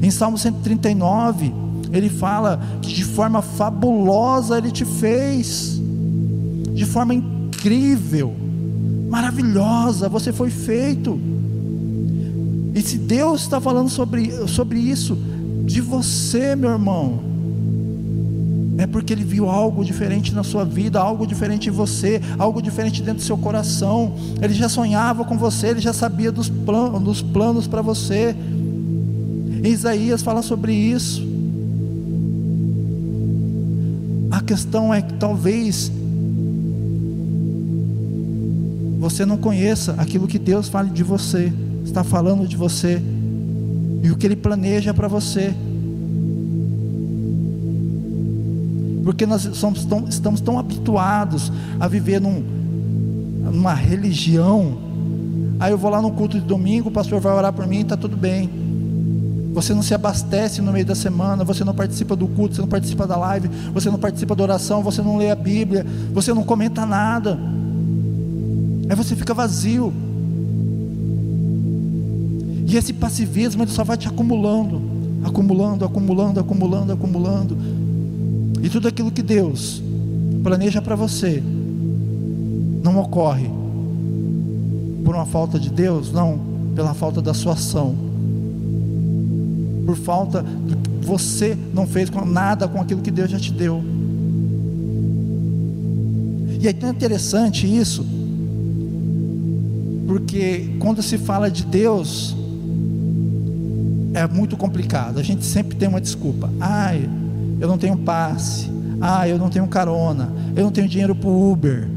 Em 0.00 0.08
Salmo 0.08 0.38
139, 0.38 1.52
ele 1.90 2.08
fala 2.08 2.60
que 2.80 2.94
de 2.94 3.02
forma 3.02 3.42
fabulosa 3.42 4.56
ele 4.56 4.70
te 4.70 4.84
fez, 4.84 5.82
de 6.72 6.86
forma 6.86 7.12
incrível, 7.12 8.32
maravilhosa, 9.08 10.08
você 10.08 10.32
foi 10.32 10.48
feito. 10.48 11.18
E 12.72 12.80
se 12.80 12.96
Deus 12.96 13.40
está 13.40 13.60
falando 13.60 13.88
sobre, 13.88 14.30
sobre 14.46 14.78
isso 14.78 15.18
de 15.64 15.80
você, 15.80 16.54
meu 16.54 16.70
irmão, 16.70 17.18
é 18.80 18.86
porque 18.86 19.12
Ele 19.12 19.22
viu 19.22 19.50
algo 19.50 19.84
diferente 19.84 20.34
na 20.34 20.42
sua 20.42 20.64
vida, 20.64 20.98
algo 20.98 21.26
diferente 21.26 21.68
em 21.68 21.70
você, 21.70 22.18
algo 22.38 22.62
diferente 22.62 23.02
dentro 23.02 23.18
do 23.18 23.22
seu 23.22 23.36
coração. 23.36 24.14
Ele 24.40 24.54
já 24.54 24.70
sonhava 24.70 25.22
com 25.22 25.36
você, 25.36 25.68
ele 25.68 25.80
já 25.80 25.92
sabia 25.92 26.32
dos, 26.32 26.48
dos 26.48 27.20
planos 27.20 27.66
para 27.66 27.82
você. 27.82 28.34
Isaías 29.62 30.22
fala 30.22 30.40
sobre 30.40 30.72
isso. 30.72 31.22
A 34.30 34.40
questão 34.40 34.94
é 34.94 35.02
que 35.02 35.12
talvez 35.12 35.92
você 38.98 39.26
não 39.26 39.36
conheça 39.36 39.94
aquilo 39.98 40.26
que 40.26 40.38
Deus 40.38 40.70
fala 40.70 40.88
de 40.88 41.02
você, 41.02 41.52
está 41.84 42.02
falando 42.02 42.48
de 42.48 42.56
você 42.56 43.02
e 44.02 44.10
o 44.10 44.16
que 44.16 44.26
Ele 44.26 44.36
planeja 44.36 44.94
para 44.94 45.06
você. 45.06 45.54
Porque 49.10 49.26
nós 49.26 49.42
somos 49.54 49.84
tão, 49.84 50.08
estamos 50.08 50.40
tão 50.40 50.56
habituados 50.56 51.50
a 51.80 51.88
viver 51.88 52.20
num, 52.20 52.44
numa 53.52 53.74
religião. 53.74 54.78
Aí 55.58 55.72
eu 55.72 55.76
vou 55.76 55.90
lá 55.90 56.00
no 56.00 56.12
culto 56.12 56.38
de 56.38 56.46
domingo, 56.46 56.90
o 56.90 56.92
pastor 56.92 57.18
vai 57.20 57.32
orar 57.32 57.52
por 57.52 57.66
mim, 57.66 57.80
está 57.80 57.96
tudo 57.96 58.16
bem. 58.16 58.48
Você 59.52 59.74
não 59.74 59.82
se 59.82 59.92
abastece 59.92 60.62
no 60.62 60.70
meio 60.70 60.86
da 60.86 60.94
semana, 60.94 61.42
você 61.42 61.64
não 61.64 61.74
participa 61.74 62.14
do 62.14 62.28
culto, 62.28 62.54
você 62.54 62.60
não 62.60 62.68
participa 62.68 63.04
da 63.04 63.16
live, 63.16 63.50
você 63.74 63.90
não 63.90 63.98
participa 63.98 64.36
da 64.36 64.44
oração, 64.44 64.80
você 64.80 65.02
não 65.02 65.16
lê 65.16 65.28
a 65.28 65.34
Bíblia, 65.34 65.84
você 66.14 66.32
não 66.32 66.44
comenta 66.44 66.86
nada. 66.86 67.36
Aí 68.88 68.94
você 68.94 69.16
fica 69.16 69.34
vazio. 69.34 69.92
E 72.64 72.76
esse 72.76 72.92
passivismo 72.92 73.64
ele 73.64 73.72
só 73.72 73.82
vai 73.82 73.96
te 73.96 74.06
acumulando, 74.06 74.80
acumulando, 75.24 75.84
acumulando, 75.84 76.38
acumulando, 76.38 76.92
acumulando. 76.92 77.79
E 78.62 78.68
tudo 78.68 78.88
aquilo 78.88 79.10
que 79.10 79.22
Deus 79.22 79.82
planeja 80.42 80.80
para 80.80 80.94
você 80.94 81.42
não 82.82 82.98
ocorre 82.98 83.48
por 85.04 85.14
uma 85.14 85.26
falta 85.26 85.58
de 85.58 85.70
Deus, 85.70 86.12
não, 86.12 86.40
pela 86.74 86.94
falta 86.94 87.20
da 87.20 87.34
sua 87.34 87.54
ação. 87.54 87.94
Por 89.84 89.96
falta 89.96 90.42
de 90.42 91.06
você 91.06 91.56
não 91.74 91.86
fez 91.86 92.10
nada 92.10 92.68
com 92.68 92.80
aquilo 92.80 93.00
que 93.00 93.10
Deus 93.10 93.30
já 93.30 93.38
te 93.38 93.52
deu. 93.52 93.82
E 96.60 96.68
é 96.68 96.72
tão 96.72 96.90
interessante 96.90 97.66
isso, 97.66 98.06
porque 100.06 100.76
quando 100.78 101.02
se 101.02 101.16
fala 101.16 101.50
de 101.50 101.64
Deus, 101.64 102.36
é 104.12 104.26
muito 104.26 104.56
complicado. 104.56 105.18
A 105.18 105.22
gente 105.22 105.44
sempre 105.44 105.76
tem 105.76 105.88
uma 105.88 106.00
desculpa. 106.00 106.50
Ai, 106.60 107.08
eu 107.60 107.68
não 107.68 107.76
tenho 107.76 107.96
passe. 107.98 108.70
Ah, 109.00 109.28
eu 109.28 109.38
não 109.38 109.50
tenho 109.50 109.66
carona. 109.68 110.32
Eu 110.56 110.64
não 110.64 110.72
tenho 110.72 110.88
dinheiro 110.88 111.14
para 111.14 111.28
o 111.28 111.52
Uber. 111.52 111.88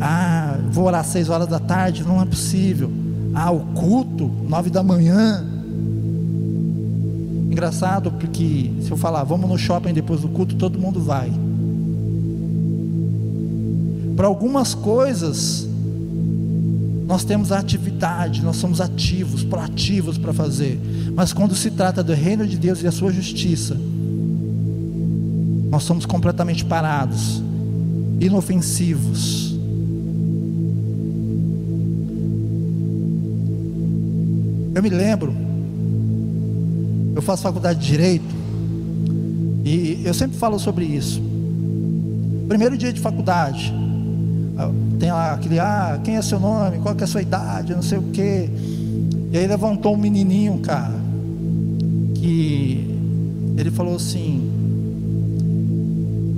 Ah, 0.00 0.56
vou 0.70 0.86
orar 0.86 1.00
às 1.00 1.08
seis 1.08 1.28
horas 1.28 1.48
da 1.48 1.58
tarde. 1.58 2.04
Não 2.04 2.22
é 2.22 2.24
possível. 2.24 2.90
Ah, 3.34 3.50
o 3.50 3.60
culto, 3.74 4.30
nove 4.48 4.70
da 4.70 4.82
manhã. 4.82 5.44
Engraçado 7.50 8.10
porque 8.12 8.72
se 8.80 8.90
eu 8.90 8.96
falar, 8.96 9.24
vamos 9.24 9.48
no 9.48 9.58
shopping 9.58 9.92
depois 9.92 10.20
do 10.20 10.28
culto, 10.28 10.54
todo 10.54 10.78
mundo 10.78 11.00
vai. 11.00 11.30
Para 14.16 14.26
algumas 14.26 14.74
coisas, 14.74 15.68
nós 17.06 17.24
temos 17.24 17.52
a 17.52 17.58
atividade, 17.58 18.42
nós 18.42 18.56
somos 18.56 18.80
ativos, 18.80 19.44
proativos 19.44 20.16
para 20.16 20.32
fazer. 20.32 20.80
Mas 21.14 21.32
quando 21.32 21.54
se 21.54 21.70
trata 21.70 22.02
do 22.02 22.14
reino 22.14 22.46
de 22.46 22.56
Deus 22.56 22.82
e 22.82 22.86
a 22.86 22.92
sua 22.92 23.12
justiça, 23.12 23.76
nós 25.72 25.84
somos 25.84 26.04
completamente 26.04 26.66
parados, 26.66 27.42
inofensivos. 28.20 29.56
Eu 34.74 34.82
me 34.82 34.90
lembro, 34.90 35.34
eu 37.16 37.22
faço 37.22 37.42
faculdade 37.42 37.80
de 37.80 37.86
Direito, 37.86 38.34
e 39.64 40.02
eu 40.04 40.12
sempre 40.12 40.36
falo 40.36 40.58
sobre 40.58 40.84
isso. 40.84 41.22
Primeiro 42.48 42.76
dia 42.76 42.92
de 42.92 43.00
faculdade, 43.00 43.72
tem 45.00 45.10
lá 45.10 45.32
aquele, 45.32 45.58
ah, 45.58 45.98
quem 46.04 46.16
é 46.16 46.22
seu 46.22 46.38
nome, 46.38 46.80
qual 46.80 46.94
que 46.94 47.02
é 47.02 47.04
a 47.04 47.08
sua 47.08 47.22
idade, 47.22 47.74
não 47.74 47.80
sei 47.82 47.96
o 47.96 48.02
quê. 48.12 48.50
E 49.32 49.38
aí 49.38 49.46
levantou 49.46 49.94
um 49.94 49.98
menininho, 49.98 50.58
cara, 50.58 51.00
que 52.16 52.94
ele 53.56 53.70
falou 53.70 53.96
assim: 53.96 54.51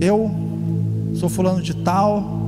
Eu 0.04 0.30
sou 1.14 1.30
fulano 1.30 1.62
de 1.62 1.72
tal, 1.72 2.44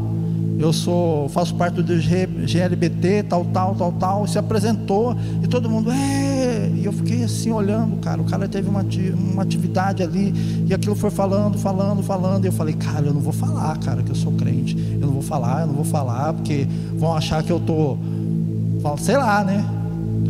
eu 0.58 0.72
sou, 0.74 1.26
faço 1.30 1.54
parte 1.54 1.80
do 1.80 1.98
GLBT, 1.98 3.22
tal, 3.22 3.46
tal, 3.46 3.74
tal, 3.74 3.92
tal, 3.92 4.26
se 4.26 4.38
apresentou, 4.38 5.16
e 5.42 5.46
todo 5.46 5.68
mundo, 5.68 5.90
é, 5.90 6.70
e 6.74 6.84
eu 6.84 6.92
fiquei 6.92 7.24
assim 7.24 7.50
olhando, 7.50 7.96
cara, 7.96 8.20
o 8.20 8.24
cara 8.24 8.46
teve 8.46 8.68
uma, 8.68 8.84
uma 9.32 9.42
atividade 9.42 10.02
ali, 10.02 10.34
e 10.66 10.74
aquilo 10.74 10.94
foi 10.94 11.10
falando, 11.10 11.56
falando, 11.56 12.02
falando, 12.02 12.44
e 12.44 12.48
eu 12.48 12.52
falei, 12.52 12.74
cara, 12.74 13.06
eu 13.06 13.14
não 13.14 13.22
vou 13.22 13.32
falar, 13.32 13.78
cara, 13.78 14.02
que 14.02 14.10
eu 14.10 14.14
sou 14.14 14.32
crente, 14.32 14.76
eu 14.92 15.06
não 15.06 15.14
vou 15.14 15.22
falar, 15.22 15.62
eu 15.62 15.66
não 15.68 15.74
vou 15.74 15.84
falar, 15.84 16.34
porque 16.34 16.66
vão 16.94 17.14
achar 17.14 17.42
que 17.42 17.50
eu 17.50 17.58
tô, 17.58 17.96
sei 18.98 19.16
lá, 19.16 19.42
né, 19.42 19.64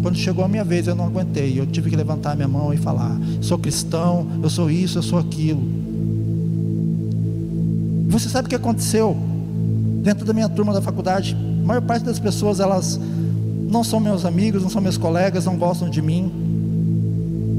quando 0.00 0.16
chegou 0.16 0.44
a 0.44 0.48
minha 0.48 0.62
vez 0.62 0.86
eu 0.86 0.94
não 0.94 1.06
aguentei, 1.06 1.58
eu 1.58 1.66
tive 1.66 1.90
que 1.90 1.96
levantar 1.96 2.36
minha 2.36 2.46
mão 2.46 2.72
e 2.72 2.76
falar, 2.76 3.18
sou 3.40 3.58
cristão, 3.58 4.26
eu 4.42 4.48
sou 4.48 4.70
isso, 4.70 4.98
eu 4.98 5.02
sou 5.02 5.18
aquilo, 5.18 5.60
você 8.08 8.28
sabe 8.28 8.46
o 8.46 8.48
que 8.48 8.54
aconteceu? 8.54 9.16
dentro 10.06 10.24
da 10.24 10.32
minha 10.32 10.48
turma 10.48 10.72
da 10.72 10.80
faculdade, 10.80 11.36
a 11.36 11.66
maior 11.66 11.82
parte 11.82 12.04
das 12.04 12.20
pessoas 12.20 12.60
elas 12.60 12.98
não 13.68 13.82
são 13.82 13.98
meus 13.98 14.24
amigos, 14.24 14.62
não 14.62 14.70
são 14.70 14.80
meus 14.80 14.96
colegas, 14.96 15.46
não 15.46 15.56
gostam 15.56 15.90
de 15.90 16.00
mim. 16.00 16.30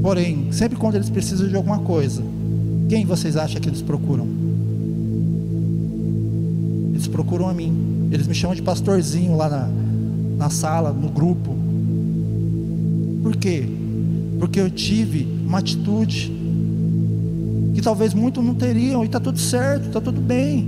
Porém, 0.00 0.50
sempre 0.50 0.78
quando 0.78 0.94
eles 0.94 1.10
precisam 1.10 1.46
de 1.46 1.54
alguma 1.54 1.80
coisa, 1.80 2.22
quem 2.88 3.04
vocês 3.04 3.36
acham 3.36 3.60
que 3.60 3.68
eles 3.68 3.82
procuram? 3.82 4.26
Eles 6.94 7.06
procuram 7.06 7.50
a 7.50 7.52
mim. 7.52 8.08
Eles 8.10 8.26
me 8.26 8.34
chamam 8.34 8.56
de 8.56 8.62
pastorzinho 8.62 9.36
lá 9.36 9.50
na, 9.50 9.68
na 10.38 10.48
sala, 10.48 10.90
no 10.90 11.10
grupo. 11.10 11.54
Por 13.22 13.36
quê? 13.36 13.68
Porque 14.38 14.58
eu 14.58 14.70
tive 14.70 15.28
uma 15.46 15.58
atitude 15.58 16.32
que 17.78 17.84
talvez 17.84 18.12
muitos 18.12 18.44
não 18.44 18.56
teriam, 18.56 19.04
e 19.04 19.06
está 19.06 19.20
tudo 19.20 19.38
certo, 19.38 19.86
está 19.86 20.00
tudo 20.00 20.20
bem. 20.20 20.66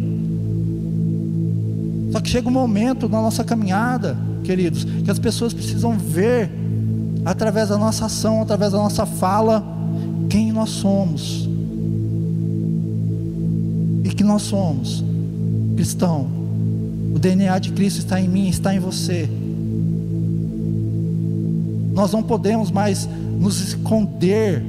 Só 2.13 2.21
que 2.21 2.31
chega 2.31 2.49
um 2.49 2.53
momento 2.53 3.09
na 3.09 3.21
nossa 3.21 3.43
caminhada, 3.43 4.17
queridos, 4.45 4.85
que 4.85 5.11
as 5.11 5.19
pessoas 5.19 5.53
precisam 5.53 5.99
ver, 5.99 6.49
através 7.25 7.69
da 7.69 7.77
nossa 7.77 8.07
ação, 8.07 8.41
através 8.41 8.71
da 8.71 8.79
nossa 8.79 9.05
fala, 9.05 9.65
quem 10.29 10.53
nós 10.53 10.71
somos. 10.71 11.49
E 14.05 14.11
que 14.11 14.23
nós 14.23 14.43
somos 14.43 15.03
cristão. 15.75 16.29
O 17.13 17.19
DNA 17.19 17.59
de 17.59 17.73
Cristo 17.73 17.99
está 17.99 18.21
em 18.21 18.29
mim, 18.29 18.49
está 18.49 18.73
em 18.73 18.79
você. 18.79 19.29
Nós 21.93 22.13
não 22.13 22.23
podemos 22.23 22.71
mais 22.71 23.09
nos 23.41 23.61
esconder 23.61 24.63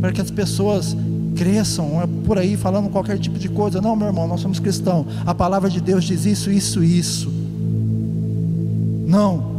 para 0.00 0.12
que 0.12 0.20
as 0.20 0.30
pessoas 0.30 0.96
cresçam 1.36 2.00
é 2.00 2.06
por 2.24 2.38
aí 2.38 2.56
falando 2.56 2.88
qualquer 2.88 3.18
tipo 3.18 3.38
de 3.38 3.48
coisa. 3.48 3.80
Não, 3.80 3.94
meu 3.94 4.08
irmão, 4.08 4.26
nós 4.26 4.40
somos 4.40 4.58
cristãos. 4.58 5.06
A 5.24 5.34
palavra 5.34 5.68
de 5.68 5.80
Deus 5.80 6.04
diz 6.04 6.24
isso, 6.24 6.50
isso, 6.50 6.82
isso. 6.82 7.32
Não. 9.06 9.54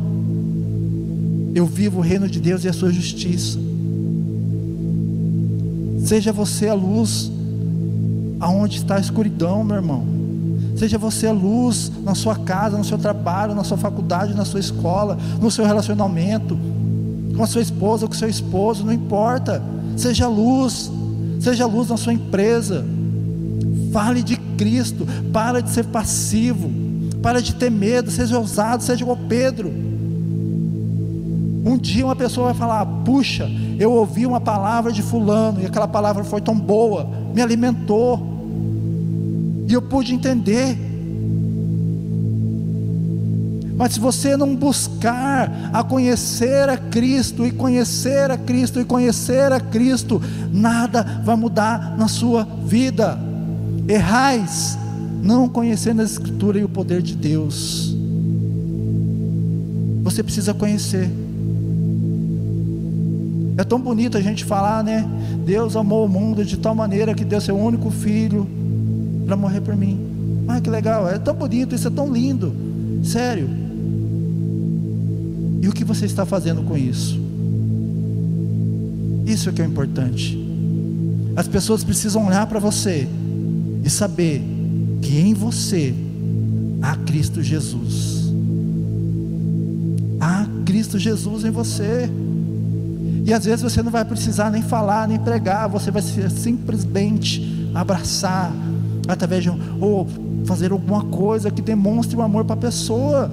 Eu 1.53 1.65
vivo 1.65 1.99
o 1.99 2.01
reino 2.01 2.27
de 2.27 2.39
Deus 2.39 2.63
e 2.63 2.67
a 2.67 2.73
sua 2.73 2.91
justiça. 2.91 3.59
Seja 6.03 6.33
você 6.33 6.67
a 6.67 6.73
luz 6.73 7.31
aonde 8.39 8.77
está 8.77 8.95
a 8.95 8.99
escuridão, 8.99 9.63
meu 9.63 9.75
irmão. 9.77 10.05
Seja 10.75 10.97
você 10.97 11.27
a 11.27 11.31
luz 11.31 11.91
na 12.03 12.13
sua 12.13 12.35
casa, 12.35 12.77
no 12.77 12.83
seu 12.83 12.97
trabalho, 12.97 13.55
na 13.55 13.63
sua 13.63 13.77
faculdade, 13.77 14.33
na 14.33 14.45
sua 14.45 14.59
escola, 14.59 15.17
no 15.41 15.49
seu 15.49 15.65
relacionamento, 15.65 16.57
com 17.35 17.43
a 17.43 17.47
sua 17.47 17.61
esposa, 17.61 18.07
com 18.07 18.13
o 18.13 18.17
seu 18.17 18.29
esposo, 18.29 18.85
não 18.85 18.93
importa. 18.93 19.61
Seja 19.95 20.27
luz. 20.27 20.91
Seja 21.47 21.65
luz 21.65 21.87
na 21.87 21.95
sua 21.95 22.11
empresa. 22.11 22.83
Fale 23.93 24.21
de 24.21 24.35
Cristo. 24.57 25.07
Para 25.31 25.61
de 25.61 25.69
ser 25.69 25.85
passivo. 25.85 26.69
Para 27.21 27.41
de 27.41 27.55
ter 27.55 27.71
medo. 27.71 28.11
Seja 28.11 28.37
ousado. 28.37 28.83
Seja 28.83 29.01
igual 29.01 29.17
Pedro. 29.29 29.69
Um 31.63 31.77
dia 31.77 32.03
uma 32.03 32.17
pessoa 32.17 32.47
vai 32.47 32.53
falar: 32.53 32.85
Puxa, 33.05 33.49
eu 33.79 33.93
ouvi 33.93 34.25
uma 34.25 34.41
palavra 34.41 34.91
de 34.91 35.01
Fulano. 35.01 35.61
E 35.61 35.65
aquela 35.65 35.87
palavra 35.87 36.25
foi 36.25 36.41
tão 36.41 36.53
boa. 36.53 37.09
Me 37.33 37.41
alimentou. 37.41 38.21
E 39.69 39.71
eu 39.71 39.81
pude 39.81 40.13
entender. 40.13 40.77
Mas 43.77 43.93
se 43.93 43.99
você 43.99 44.35
não 44.35 44.55
buscar 44.55 45.69
a 45.71 45.83
conhecer 45.83 46.67
a 46.67 46.75
Cristo 46.75 47.45
e 47.45 47.51
conhecer 47.51 48.31
a 48.31 48.37
Cristo 48.37 48.81
e 48.81 48.85
conhecer 48.85 49.51
a 49.51 49.59
Cristo, 49.59 50.19
nada 50.51 51.21
vai 51.23 51.35
mudar 51.35 51.95
na 51.95 52.07
sua 52.07 52.43
vida. 52.65 53.19
Errais 53.87 54.79
não 55.21 55.47
conhecendo 55.47 56.01
a 56.01 56.05
Escritura 56.05 56.57
e 56.57 56.63
o 56.63 56.69
poder 56.69 57.03
de 57.03 57.15
Deus. 57.15 57.95
Você 60.01 60.23
precisa 60.23 60.55
conhecer. 60.55 61.07
É 63.57 63.63
tão 63.63 63.79
bonito 63.79 64.17
a 64.17 64.21
gente 64.21 64.43
falar, 64.43 64.83
né? 64.83 65.07
Deus 65.45 65.75
amou 65.75 66.05
o 66.05 66.09
mundo 66.09 66.43
de 66.43 66.57
tal 66.57 66.73
maneira 66.73 67.13
que 67.13 67.23
deu 67.23 67.39
seu 67.39 67.55
único 67.55 67.91
filho 67.91 68.47
para 69.27 69.35
morrer 69.35 69.61
por 69.61 69.75
mim. 69.75 69.99
Ah, 70.47 70.59
que 70.59 70.69
legal, 70.69 71.07
é 71.07 71.19
tão 71.19 71.35
bonito, 71.35 71.75
isso 71.75 71.87
é 71.87 71.91
tão 71.91 72.11
lindo. 72.11 72.55
Sério. 73.03 73.66
E 75.67 75.69
o 75.69 75.73
que 75.73 75.83
você 75.83 76.05
está 76.05 76.25
fazendo 76.25 76.63
com 76.63 76.77
isso? 76.77 77.19
Isso 79.25 79.49
é 79.49 79.51
que 79.51 79.61
é 79.61 79.65
importante. 79.65 80.39
As 81.35 81.45
pessoas 81.45 81.83
precisam 81.83 82.25
olhar 82.25 82.47
para 82.47 82.57
você 82.57 83.05
de 83.81 83.89
saber 83.89 84.41
que 85.01 85.19
em 85.19 85.33
você 85.33 85.93
há 86.81 86.95
Cristo 86.95 87.43
Jesus. 87.43 88.31
Há 90.21 90.47
Cristo 90.65 90.97
Jesus 90.97 91.43
em 91.43 91.51
você. 91.51 92.09
E 93.25 93.33
às 93.33 93.43
vezes 93.43 93.61
você 93.61 93.83
não 93.83 93.91
vai 93.91 94.05
precisar 94.05 94.49
nem 94.49 94.61
falar, 94.61 95.05
nem 95.05 95.19
pregar, 95.19 95.67
você 95.67 95.91
vai 95.91 96.01
simplesmente 96.01 97.69
abraçar 97.75 98.53
através 99.05 99.43
de 99.43 99.49
um, 99.49 99.59
ou 99.81 100.07
fazer 100.45 100.71
alguma 100.71 101.03
coisa 101.03 101.51
que 101.51 101.61
demonstre 101.61 102.15
o 102.15 102.21
amor 102.21 102.45
para 102.45 102.53
a 102.53 102.57
pessoa. 102.57 103.29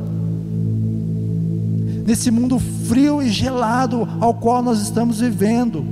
Nesse 2.07 2.31
mundo 2.31 2.59
frio 2.59 3.23
e 3.23 3.31
gelado 3.31 4.07
ao 4.21 4.35
qual 4.35 4.63
nós 4.63 4.81
estamos 4.81 5.21
vivendo, 5.21 5.83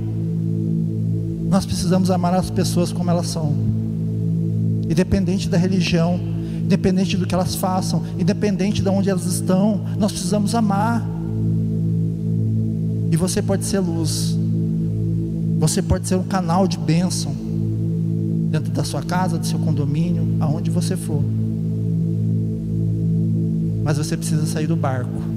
nós 1.49 1.65
precisamos 1.65 2.11
amar 2.11 2.35
as 2.35 2.51
pessoas 2.51 2.93
como 2.93 3.09
elas 3.09 3.27
são, 3.27 3.53
independente 4.87 5.49
da 5.49 5.57
religião, 5.57 6.19
independente 6.63 7.17
do 7.17 7.25
que 7.25 7.33
elas 7.33 7.55
façam, 7.55 8.03
independente 8.17 8.81
de 8.81 8.89
onde 8.89 9.09
elas 9.09 9.25
estão, 9.25 9.85
nós 9.97 10.11
precisamos 10.11 10.53
amar. 10.53 11.03
E 13.11 13.17
você 13.17 13.41
pode 13.41 13.65
ser 13.65 13.79
luz, 13.79 14.37
você 15.59 15.81
pode 15.81 16.07
ser 16.07 16.15
um 16.15 16.23
canal 16.23 16.67
de 16.67 16.77
bênção 16.77 17.33
dentro 18.51 18.71
da 18.71 18.83
sua 18.83 19.01
casa, 19.01 19.39
do 19.39 19.47
seu 19.47 19.57
condomínio, 19.57 20.37
aonde 20.39 20.69
você 20.69 20.95
for. 20.95 21.23
Mas 23.83 23.97
você 23.97 24.15
precisa 24.15 24.45
sair 24.45 24.67
do 24.67 24.75
barco. 24.75 25.32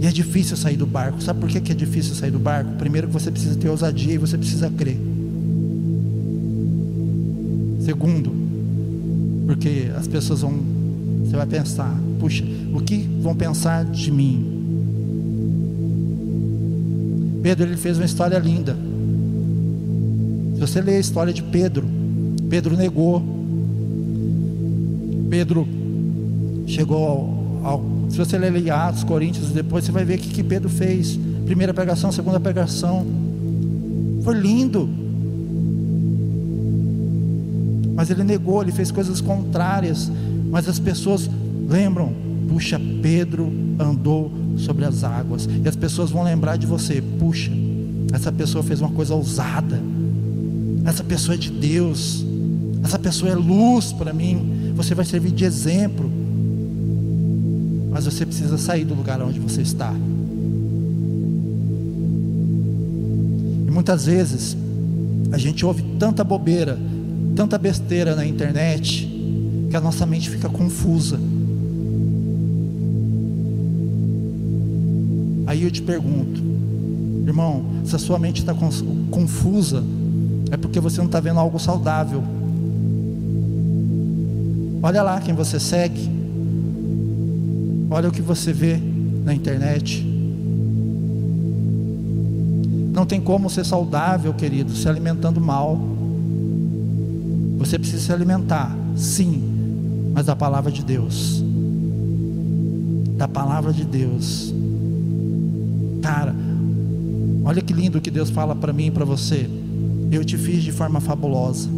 E 0.00 0.06
é 0.06 0.10
difícil 0.10 0.56
sair 0.56 0.76
do 0.76 0.86
barco. 0.86 1.20
Sabe 1.20 1.40
por 1.40 1.48
que 1.48 1.72
é 1.72 1.74
difícil 1.74 2.14
sair 2.14 2.30
do 2.30 2.38
barco? 2.38 2.70
Primeiro 2.78 3.08
você 3.08 3.30
precisa 3.30 3.56
ter 3.56 3.68
ousadia 3.68 4.14
e 4.14 4.18
você 4.18 4.38
precisa 4.38 4.70
crer. 4.70 4.98
Segundo, 7.80 8.32
porque 9.46 9.90
as 9.96 10.06
pessoas 10.06 10.42
vão, 10.42 10.60
você 11.24 11.36
vai 11.36 11.46
pensar, 11.46 11.98
puxa, 12.20 12.44
o 12.72 12.80
que 12.80 13.08
vão 13.20 13.34
pensar 13.34 13.84
de 13.84 14.10
mim? 14.12 14.58
Pedro 17.42 17.66
ele 17.66 17.76
fez 17.76 17.96
uma 17.96 18.04
história 18.04 18.38
linda. 18.38 18.76
Se 20.54 20.60
você 20.60 20.80
ler 20.80 20.96
a 20.96 21.00
história 21.00 21.32
de 21.32 21.42
Pedro, 21.42 21.86
Pedro 22.48 22.76
negou. 22.76 23.22
Pedro 25.30 25.66
chegou 26.66 27.60
ao, 27.62 27.70
ao 27.72 27.97
se 28.08 28.16
você 28.16 28.38
ler 28.38 28.70
Atos, 28.70 29.04
Coríntios, 29.04 29.50
depois 29.50 29.84
você 29.84 29.92
vai 29.92 30.04
ver 30.04 30.18
o 30.18 30.18
que, 30.18 30.28
que 30.28 30.42
Pedro 30.42 30.68
fez. 30.68 31.18
Primeira 31.44 31.72
pregação, 31.74 32.10
segunda 32.10 32.40
pregação. 32.40 33.06
Foi 34.22 34.34
lindo. 34.38 34.88
Mas 37.94 38.10
ele 38.10 38.22
negou, 38.22 38.62
ele 38.62 38.72
fez 38.72 38.90
coisas 38.90 39.20
contrárias. 39.20 40.10
Mas 40.50 40.68
as 40.68 40.78
pessoas 40.78 41.28
lembram, 41.68 42.12
puxa, 42.48 42.80
Pedro 43.02 43.52
andou 43.78 44.32
sobre 44.56 44.84
as 44.84 45.04
águas. 45.04 45.48
E 45.64 45.68
as 45.68 45.76
pessoas 45.76 46.10
vão 46.10 46.22
lembrar 46.22 46.56
de 46.56 46.66
você, 46.66 47.02
puxa, 47.18 47.50
essa 48.12 48.32
pessoa 48.32 48.64
fez 48.64 48.80
uma 48.80 48.90
coisa 48.90 49.14
ousada. 49.14 49.80
Essa 50.84 51.04
pessoa 51.04 51.34
é 51.34 51.38
de 51.38 51.50
Deus. 51.50 52.24
Essa 52.82 52.98
pessoa 52.98 53.32
é 53.32 53.34
luz 53.34 53.92
para 53.92 54.12
mim. 54.12 54.72
Você 54.74 54.94
vai 54.94 55.04
servir 55.04 55.32
de 55.32 55.44
exemplo. 55.44 56.07
Mas 57.98 58.04
você 58.04 58.24
precisa 58.24 58.56
sair 58.56 58.84
do 58.84 58.94
lugar 58.94 59.20
onde 59.20 59.40
você 59.40 59.60
está. 59.60 59.92
E 63.66 63.70
muitas 63.72 64.06
vezes 64.06 64.56
a 65.32 65.36
gente 65.36 65.66
ouve 65.66 65.82
tanta 65.98 66.22
bobeira, 66.22 66.78
tanta 67.34 67.58
besteira 67.58 68.14
na 68.14 68.24
internet, 68.24 69.04
que 69.68 69.76
a 69.76 69.80
nossa 69.80 70.06
mente 70.06 70.30
fica 70.30 70.48
confusa. 70.48 71.18
Aí 75.48 75.64
eu 75.64 75.70
te 75.72 75.82
pergunto, 75.82 76.40
irmão, 77.26 77.64
se 77.84 77.96
a 77.96 77.98
sua 77.98 78.16
mente 78.16 78.42
está 78.42 78.54
confusa, 79.10 79.82
é 80.52 80.56
porque 80.56 80.78
você 80.78 80.98
não 80.98 81.06
está 81.06 81.18
vendo 81.18 81.40
algo 81.40 81.58
saudável. 81.58 82.22
Olha 84.80 85.02
lá 85.02 85.20
quem 85.20 85.34
você 85.34 85.58
segue, 85.58 86.17
olha 87.90 88.08
o 88.08 88.12
que 88.12 88.22
você 88.22 88.52
vê 88.52 88.78
na 89.24 89.34
internet. 89.34 90.06
Não 92.92 93.06
tem 93.06 93.20
como 93.20 93.48
ser 93.48 93.64
saudável, 93.64 94.34
querido, 94.34 94.72
se 94.72 94.88
alimentando 94.88 95.40
mal. 95.40 95.78
Você 97.58 97.78
precisa 97.78 98.02
se 98.02 98.12
alimentar, 98.12 98.76
sim, 98.96 99.42
mas 100.12 100.26
da 100.26 100.34
palavra 100.34 100.70
de 100.70 100.84
Deus. 100.84 101.42
Da 103.16 103.28
palavra 103.28 103.72
de 103.72 103.84
Deus. 103.84 104.52
Cara, 106.02 106.34
olha 107.44 107.60
que 107.60 107.72
lindo 107.72 108.00
que 108.00 108.10
Deus 108.10 108.30
fala 108.30 108.54
para 108.54 108.72
mim 108.72 108.86
e 108.86 108.90
para 108.90 109.04
você. 109.04 109.48
Eu 110.10 110.24
te 110.24 110.36
fiz 110.38 110.62
de 110.62 110.72
forma 110.72 111.00
fabulosa. 111.00 111.68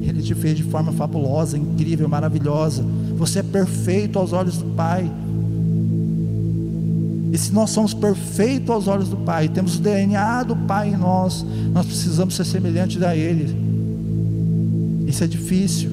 Ele 0.00 0.22
te 0.22 0.34
fez 0.34 0.56
de 0.56 0.64
forma 0.64 0.92
fabulosa, 0.92 1.56
incrível, 1.56 2.08
maravilhosa. 2.08 2.84
Você 3.20 3.40
é 3.40 3.42
perfeito 3.42 4.18
aos 4.18 4.32
olhos 4.32 4.56
do 4.56 4.64
Pai. 4.74 5.04
E 7.30 7.36
se 7.36 7.52
nós 7.52 7.68
somos 7.68 7.92
perfeitos 7.92 8.70
aos 8.70 8.88
olhos 8.88 9.10
do 9.10 9.18
Pai, 9.18 9.46
temos 9.46 9.76
o 9.76 9.80
DNA 9.82 10.42
do 10.44 10.56
Pai 10.56 10.88
em 10.88 10.96
nós, 10.96 11.44
nós 11.70 11.84
precisamos 11.84 12.34
ser 12.34 12.46
semelhantes 12.46 13.00
a 13.02 13.14
Ele. 13.14 13.54
Isso 15.06 15.22
é 15.22 15.26
difícil. 15.26 15.90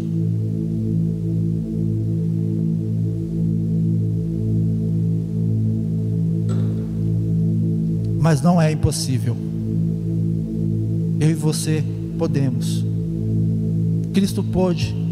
Mas 8.22 8.42
não 8.42 8.62
é 8.62 8.72
impossível. 8.72 9.36
Eu 11.20 11.30
e 11.30 11.34
você 11.34 11.84
podemos. 12.18 12.86
Cristo 14.13 14.42
pôde. 14.42 15.07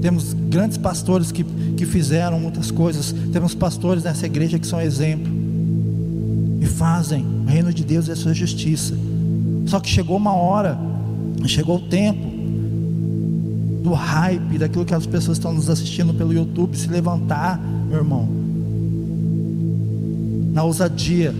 Temos 0.00 0.32
grandes 0.32 0.76
pastores 0.76 1.32
que, 1.32 1.44
que 1.44 1.86
fizeram 1.86 2.38
muitas 2.38 2.70
coisas. 2.70 3.14
Temos 3.32 3.54
pastores 3.54 4.04
nessa 4.04 4.26
igreja 4.26 4.58
que 4.58 4.66
são 4.66 4.80
exemplo. 4.80 5.32
E 6.60 6.66
fazem 6.66 7.24
o 7.24 7.48
reino 7.48 7.72
de 7.72 7.84
Deus 7.84 8.08
e 8.08 8.12
a 8.12 8.16
sua 8.16 8.34
justiça. 8.34 8.94
Só 9.66 9.80
que 9.80 9.88
chegou 9.88 10.16
uma 10.16 10.34
hora, 10.34 10.78
chegou 11.46 11.76
o 11.76 11.80
tempo 11.80 12.36
do 13.82 13.92
hype, 13.92 14.58
daquilo 14.58 14.84
que 14.84 14.94
as 14.94 15.06
pessoas 15.06 15.38
estão 15.38 15.52
nos 15.52 15.70
assistindo 15.70 16.12
pelo 16.12 16.32
YouTube 16.32 16.76
se 16.76 16.88
levantar, 16.88 17.58
meu 17.88 17.98
irmão. 17.98 18.28
Na 20.52 20.64
ousadia, 20.64 21.32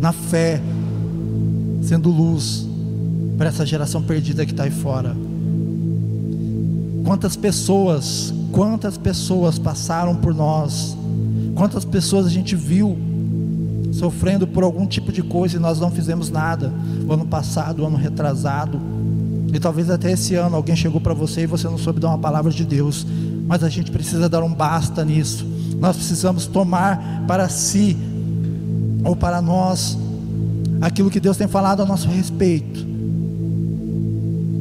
na 0.00 0.12
fé, 0.12 0.60
sendo 1.82 2.10
luz 2.10 2.66
para 3.36 3.48
essa 3.48 3.66
geração 3.66 4.02
perdida 4.02 4.44
que 4.44 4.52
está 4.52 4.64
aí 4.64 4.70
fora. 4.70 5.16
Quantas 7.06 7.36
pessoas, 7.36 8.34
quantas 8.50 8.98
pessoas 8.98 9.60
passaram 9.60 10.16
por 10.16 10.34
nós, 10.34 10.96
quantas 11.54 11.84
pessoas 11.84 12.26
a 12.26 12.28
gente 12.28 12.56
viu 12.56 12.98
sofrendo 13.92 14.44
por 14.44 14.64
algum 14.64 14.84
tipo 14.88 15.12
de 15.12 15.22
coisa 15.22 15.56
e 15.56 15.60
nós 15.60 15.78
não 15.78 15.88
fizemos 15.88 16.30
nada. 16.30 16.72
O 17.08 17.12
ano 17.12 17.24
passado, 17.24 17.84
o 17.84 17.86
ano 17.86 17.96
retrasado, 17.96 18.80
e 19.54 19.60
talvez 19.60 19.88
até 19.88 20.10
esse 20.10 20.34
ano 20.34 20.56
alguém 20.56 20.74
chegou 20.74 21.00
para 21.00 21.14
você 21.14 21.42
e 21.42 21.46
você 21.46 21.68
não 21.68 21.78
soube 21.78 22.00
dar 22.00 22.08
uma 22.08 22.18
palavra 22.18 22.50
de 22.50 22.64
Deus. 22.64 23.06
Mas 23.46 23.62
a 23.62 23.68
gente 23.68 23.92
precisa 23.92 24.28
dar 24.28 24.42
um 24.42 24.52
basta 24.52 25.04
nisso. 25.04 25.46
Nós 25.78 25.94
precisamos 25.94 26.48
tomar 26.48 27.22
para 27.28 27.48
si 27.48 27.96
ou 29.04 29.14
para 29.14 29.40
nós 29.40 29.96
aquilo 30.80 31.08
que 31.08 31.20
Deus 31.20 31.36
tem 31.36 31.46
falado 31.46 31.84
a 31.84 31.86
nosso 31.86 32.08
respeito 32.08 32.95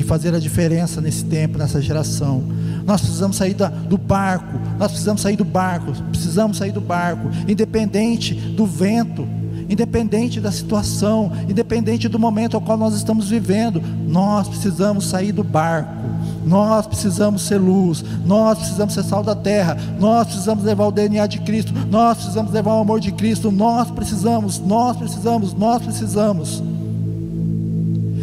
fazer 0.06 0.34
a 0.34 0.40
diferença 0.40 1.02
nesse 1.02 1.26
tempo, 1.26 1.58
nessa 1.58 1.82
geração. 1.82 2.44
Nós 2.86 3.02
precisamos 3.02 3.38
sair 3.38 3.54
da, 3.54 3.68
do 3.68 3.98
barco, 3.98 4.60
nós 4.78 4.92
precisamos 4.92 5.22
sair 5.22 5.36
do 5.36 5.46
barco, 5.46 5.92
precisamos 6.10 6.58
sair 6.58 6.72
do 6.72 6.82
barco, 6.82 7.30
independente 7.48 8.34
do 8.34 8.66
vento, 8.66 9.28
independente 9.68 10.40
da 10.40 10.52
situação, 10.52 11.32
independente 11.50 12.08
do 12.08 12.20
momento 12.20 12.56
ao 12.56 12.62
qual 12.62 12.78
nós 12.78 12.94
estamos 12.96 13.30
vivendo, 13.30 13.82
nós 14.08 14.48
precisamos 14.48 15.08
sair 15.08 15.32
do 15.32 15.44
barco. 15.44 16.06
Nós 16.46 16.86
precisamos 16.86 17.42
ser 17.42 17.58
luz, 17.58 18.06
nós 18.24 18.60
precisamos 18.60 18.94
ser 18.94 19.04
sal 19.04 19.24
da 19.24 19.36
terra, 19.36 19.76
nós 20.00 20.28
precisamos 20.28 20.64
levar 20.64 20.86
o 20.86 20.92
DNA 20.92 21.26
de 21.26 21.40
Cristo, 21.40 21.74
nós 21.90 22.18
precisamos 22.18 22.52
levar 22.52 22.76
o 22.76 22.82
amor 22.82 23.00
de 23.00 23.12
Cristo, 23.12 23.52
nós 23.52 23.90
precisamos, 23.90 24.60
nós 24.60 24.96
precisamos, 24.96 25.54
nós 25.54 25.82
precisamos. 25.82 26.62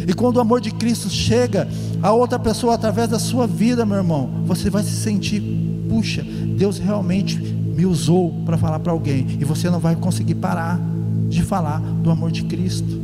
E 0.07 0.13
quando 0.13 0.37
o 0.37 0.41
amor 0.41 0.59
de 0.59 0.71
Cristo 0.71 1.09
chega 1.09 1.67
a 2.01 2.11
outra 2.11 2.37
pessoa 2.37 2.75
através 2.75 3.09
da 3.09 3.19
sua 3.19 3.47
vida, 3.47 3.85
meu 3.85 3.97
irmão, 3.97 4.43
você 4.45 4.69
vai 4.69 4.83
se 4.83 4.91
sentir, 4.91 5.41
puxa, 5.89 6.23
Deus 6.57 6.77
realmente 6.77 7.37
me 7.37 7.85
usou 7.85 8.31
para 8.45 8.57
falar 8.57 8.79
para 8.79 8.91
alguém, 8.91 9.25
e 9.39 9.45
você 9.45 9.69
não 9.69 9.79
vai 9.79 9.95
conseguir 9.95 10.35
parar 10.35 10.79
de 11.29 11.41
falar 11.41 11.79
do 11.79 12.11
amor 12.11 12.31
de 12.31 12.43
Cristo. 12.43 13.01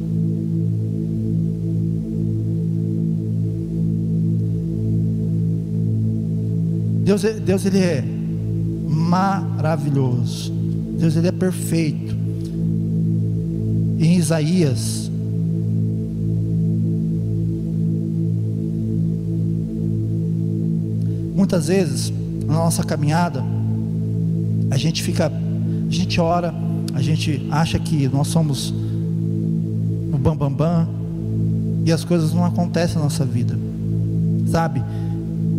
Deus, 7.10 7.24
é, 7.24 7.34
Deus 7.34 7.66
ele 7.66 7.80
é 7.80 8.04
maravilhoso. 8.88 10.54
Deus 11.00 11.16
ele 11.16 11.28
é 11.28 11.32
perfeito. 11.32 12.16
Em 13.98 14.16
Isaías 14.16 15.09
Muitas 21.50 21.68
vezes 21.68 22.14
na 22.46 22.54
nossa 22.54 22.84
caminhada 22.84 23.44
a 24.70 24.78
gente 24.78 25.02
fica, 25.02 25.26
a 25.26 25.92
gente 25.92 26.22
ora, 26.22 26.54
a 26.94 27.02
gente 27.02 27.44
acha 27.50 27.80
que 27.80 28.08
nós 28.08 28.28
somos 28.28 28.70
o 28.70 30.16
bambambam 30.20 30.54
bam, 30.54 30.86
bam, 30.86 30.90
e 31.88 31.92
as 31.92 32.04
coisas 32.04 32.34
não 32.36 32.46
acontecem 32.46 32.98
na 32.98 33.06
nossa 33.06 33.26
vida, 33.26 33.58
sabe? 34.46 34.84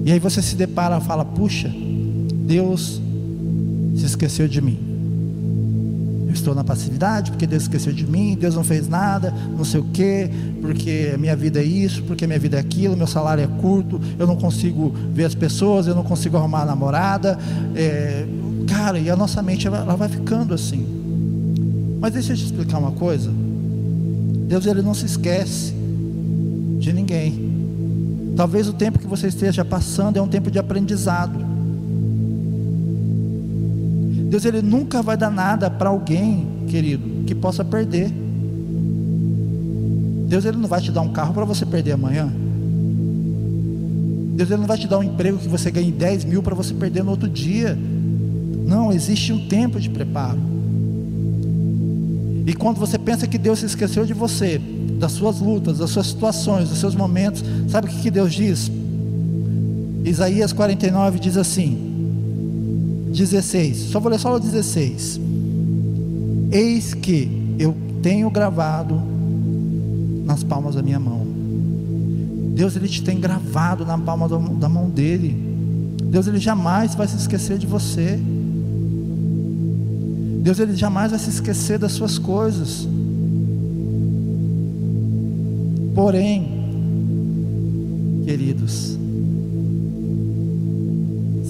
E 0.05 0.13
aí 0.13 0.21
você 0.21 0.41
se 0.41 0.55
depara 0.55 0.99
e 0.99 1.01
fala: 1.01 1.25
puxa, 1.25 1.69
Deus 2.47 3.03
se 3.97 4.07
esqueceu 4.07 4.47
de 4.47 4.61
mim. 4.61 4.79
Estou 6.41 6.55
na 6.55 6.65
passividade 6.65 7.31
porque 7.31 7.47
Deus 7.47 7.65
esqueceu 7.65 7.93
de 7.93 8.07
mim, 8.07 8.35
Deus 8.39 8.55
não 8.55 8.65
fez 8.65 8.89
nada, 8.89 9.33
não 9.57 9.65
sei 9.65 9.81
o 9.81 9.85
quê, 9.93 10.31
porque 10.63 11.15
minha 11.19 11.37
vida 11.37 11.61
é 11.61 11.65
isso, 11.65 12.03
porque 12.05 12.27
minha 12.27 12.39
vida 12.39 12.57
é 12.57 12.61
aquilo, 12.61 12.97
meu 12.97 13.07
salário 13.07 13.45
é 13.45 13.47
curto, 13.61 14.01
eu 14.19 14.27
não 14.27 14.37
consigo 14.37 14.95
ver 15.13 15.27
as 15.27 15.35
pessoas, 15.35 15.87
eu 15.87 15.95
não 15.95 16.03
consigo 16.03 16.37
arrumar 16.39 16.63
a 16.63 16.65
namorada. 16.65 17.39
É, 17.75 18.27
cara, 18.67 18.99
e 18.99 19.11
a 19.11 19.17
nossa 19.17 19.43
mente 19.43 19.67
ela 19.67 19.95
vai 19.97 20.09
ficando 20.09 20.55
assim. 20.55 20.87
Mas 22.01 22.15
deixa 22.15 22.33
eu 22.33 22.37
te 22.37 22.45
explicar 22.47 22.79
uma 22.79 22.93
coisa. 22.93 23.31
Deus 24.49 24.65
ele 24.65 24.81
não 24.81 24.95
se 24.95 25.05
esquece 25.05 25.75
de 26.79 26.93
ninguém. 26.93 27.51
Talvez 28.35 28.67
o 28.67 28.73
tempo 28.73 28.99
que 28.99 29.07
você 29.07 29.29
esteja 29.29 29.63
passando 29.65 30.17
é 30.17 30.23
um 30.23 30.29
tempo 30.29 30.51
de 30.51 30.59
aprendizado. 30.59 31.39
Deus 34.31 34.45
ele 34.45 34.63
nunca 34.63 35.03
vai 35.03 35.17
dar 35.17 35.29
nada 35.29 35.69
para 35.69 35.89
alguém, 35.89 36.47
querido, 36.69 37.25
que 37.27 37.35
possa 37.35 37.65
perder. 37.65 38.13
Deus 40.29 40.45
ele 40.45 40.57
não 40.57 40.69
vai 40.69 40.81
te 40.81 40.93
dar 40.93 41.01
um 41.01 41.13
carro 41.13 41.35
para 41.35 41.45
você 41.45 41.67
perder 41.67 41.91
amanhã. 41.93 42.33
Deus 44.37 44.49
ele 44.49 44.61
não 44.61 44.69
vai 44.69 44.79
te 44.79 44.87
dar 44.87 44.99
um 44.99 45.03
emprego 45.03 45.37
que 45.37 45.49
você 45.49 45.69
ganhe 45.69 45.91
10 45.91 46.27
mil 46.27 46.45
para 46.45 46.55
você 46.55 46.73
perder 46.73 47.03
no 47.03 47.11
outro 47.11 47.29
dia. 47.29 47.77
Não, 48.65 48.93
existe 48.93 49.33
um 49.33 49.49
tempo 49.49 49.81
de 49.81 49.91
preparo. 49.91 50.39
E 52.47 52.55
quando 52.55 52.79
você 52.79 53.01
pensa 53.01 53.27
que 53.27 53.37
Deus 53.37 53.59
se 53.59 53.67
esqueceu 53.67 54.07
de 54.07 54.15
você, 54.15 54.61
das 55.01 55.11
suas 55.11 55.41
lutas, 55.41 55.79
das 55.79 55.91
suas 55.91 56.07
situações, 56.07 56.69
dos 56.69 56.79
seus 56.79 56.95
momentos, 56.95 57.43
sabe 57.69 57.89
o 57.89 57.91
que, 57.91 58.09
Deus 58.13 58.33
diz? 58.33 58.71
Isaías 60.05 60.53
49 60.53 61.19
diz 61.19 61.37
assim: 61.37 61.90
16, 63.13 63.77
só 63.77 64.01
vou 64.01 64.11
ler 64.11 64.19
só 64.19 64.35
o 64.35 64.41
16. 64.41 65.21
Eis 66.53 66.95
que 66.95 67.55
eu 67.59 67.75
tenho 68.03 68.31
gravado 68.31 69.01
nas 70.25 70.43
palmas 70.43 70.75
da 70.75 70.83
minha 70.83 70.99
mão. 70.99 71.27
Deus 72.55 72.77
ele 72.77 72.89
te 72.89 73.03
tem 73.03 73.19
gravado 73.19 73.85
na 73.85 73.97
palma 73.99 74.29
da 74.29 74.69
mão 74.69 74.89
dele. 74.89 75.37
Deus 76.05 76.27
ele 76.27 76.39
jamais 76.39 76.95
vai 76.95 77.09
se 77.09 77.17
esquecer 77.17 77.59
de 77.59 77.67
você. 77.67 78.19
Deus 80.43 80.59
ele 80.59 80.75
jamais 80.75 81.11
vai 81.11 81.21
se 81.21 81.31
esquecer 81.31 81.79
das 81.79 81.93
suas 81.93 82.19
coisas. 82.19 82.89
Porém, 85.95 86.49
queridos, 88.25 89.00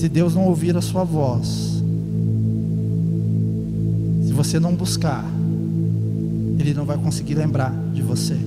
se 0.00 0.08
Deus 0.08 0.34
não 0.34 0.46
ouvir 0.46 0.74
a 0.78 0.80
sua 0.80 1.04
voz, 1.04 1.82
se 4.26 4.32
você 4.32 4.58
não 4.58 4.74
buscar, 4.74 5.22
Ele 6.58 6.72
não 6.72 6.86
vai 6.86 6.96
conseguir 6.96 7.34
lembrar 7.34 7.70
de 7.92 8.00
você. 8.00 8.38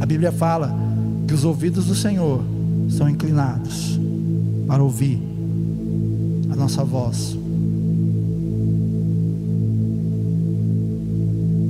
A 0.00 0.06
Bíblia 0.06 0.32
fala 0.32 0.76
que 1.24 1.32
os 1.32 1.44
ouvidos 1.44 1.86
do 1.86 1.94
Senhor 1.94 2.42
são 2.88 3.08
inclinados 3.08 3.96
para 4.66 4.82
ouvir 4.82 5.22
a 6.50 6.56
nossa 6.56 6.82
voz. 6.82 7.38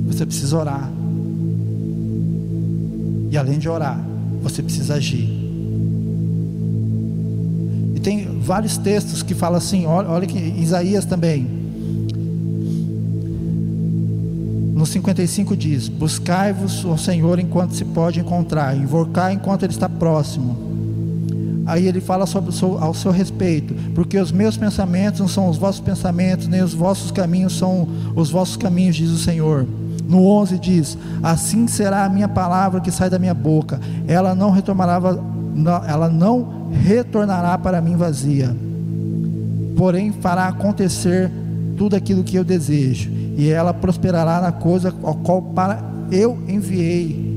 Você 0.07 0.25
precisa 0.25 0.57
orar. 0.57 0.91
E 3.29 3.37
além 3.37 3.59
de 3.59 3.69
orar, 3.69 4.03
você 4.41 4.63
precisa 4.63 4.95
agir. 4.95 5.40
Tem 8.03 8.39
vários 8.39 8.77
textos 8.77 9.21
que 9.21 9.33
falam 9.33 9.57
assim, 9.57 9.85
olha, 9.85 10.09
olha 10.09 10.27
que 10.27 10.37
Isaías 10.37 11.05
também. 11.05 11.47
No 14.73 14.85
55 14.85 15.55
diz: 15.55 15.87
Buscai-vos 15.87 16.83
o 16.83 16.97
Senhor 16.97 17.37
enquanto 17.37 17.75
se 17.75 17.85
pode 17.85 18.19
encontrar, 18.19 18.75
invocar 18.75 19.31
enquanto 19.31 19.63
Ele 19.63 19.73
está 19.73 19.87
próximo. 19.87 20.71
Aí 21.65 21.87
ele 21.87 22.01
fala 22.01 22.25
sobre 22.25 22.51
seu, 22.51 22.83
ao 22.83 22.93
seu 22.93 23.11
respeito, 23.11 23.75
porque 23.93 24.17
os 24.17 24.31
meus 24.31 24.57
pensamentos 24.57 25.19
não 25.19 25.27
são 25.27 25.47
os 25.47 25.57
vossos 25.57 25.79
pensamentos, 25.79 26.47
nem 26.47 26.61
os 26.61 26.73
vossos 26.73 27.11
caminhos 27.11 27.57
são 27.57 27.87
os 28.15 28.31
vossos 28.31 28.57
caminhos, 28.57 28.95
diz 28.95 29.11
o 29.11 29.17
Senhor. 29.17 29.67
No 30.07 30.25
11 30.25 30.57
diz: 30.57 30.97
Assim 31.21 31.67
será 31.67 32.03
a 32.03 32.09
minha 32.09 32.27
palavra 32.27 32.81
que 32.81 32.91
sai 32.91 33.09
da 33.09 33.19
minha 33.19 33.33
boca, 33.33 33.79
ela 34.07 34.33
não 34.33 34.49
retornará, 34.49 34.99
ela 35.87 36.09
não 36.09 36.60
retornará 36.71 37.57
para 37.57 37.81
mim 37.81 37.95
vazia, 37.95 38.55
porém 39.75 40.11
fará 40.11 40.47
acontecer 40.47 41.31
tudo 41.77 41.95
aquilo 41.95 42.23
que 42.23 42.35
eu 42.35 42.43
desejo, 42.43 43.09
e 43.37 43.49
ela 43.49 43.73
prosperará 43.73 44.41
na 44.41 44.51
coisa 44.51 44.93
ao 45.03 45.15
qual 45.15 45.41
para 45.41 45.83
eu 46.11 46.37
enviei. 46.47 47.29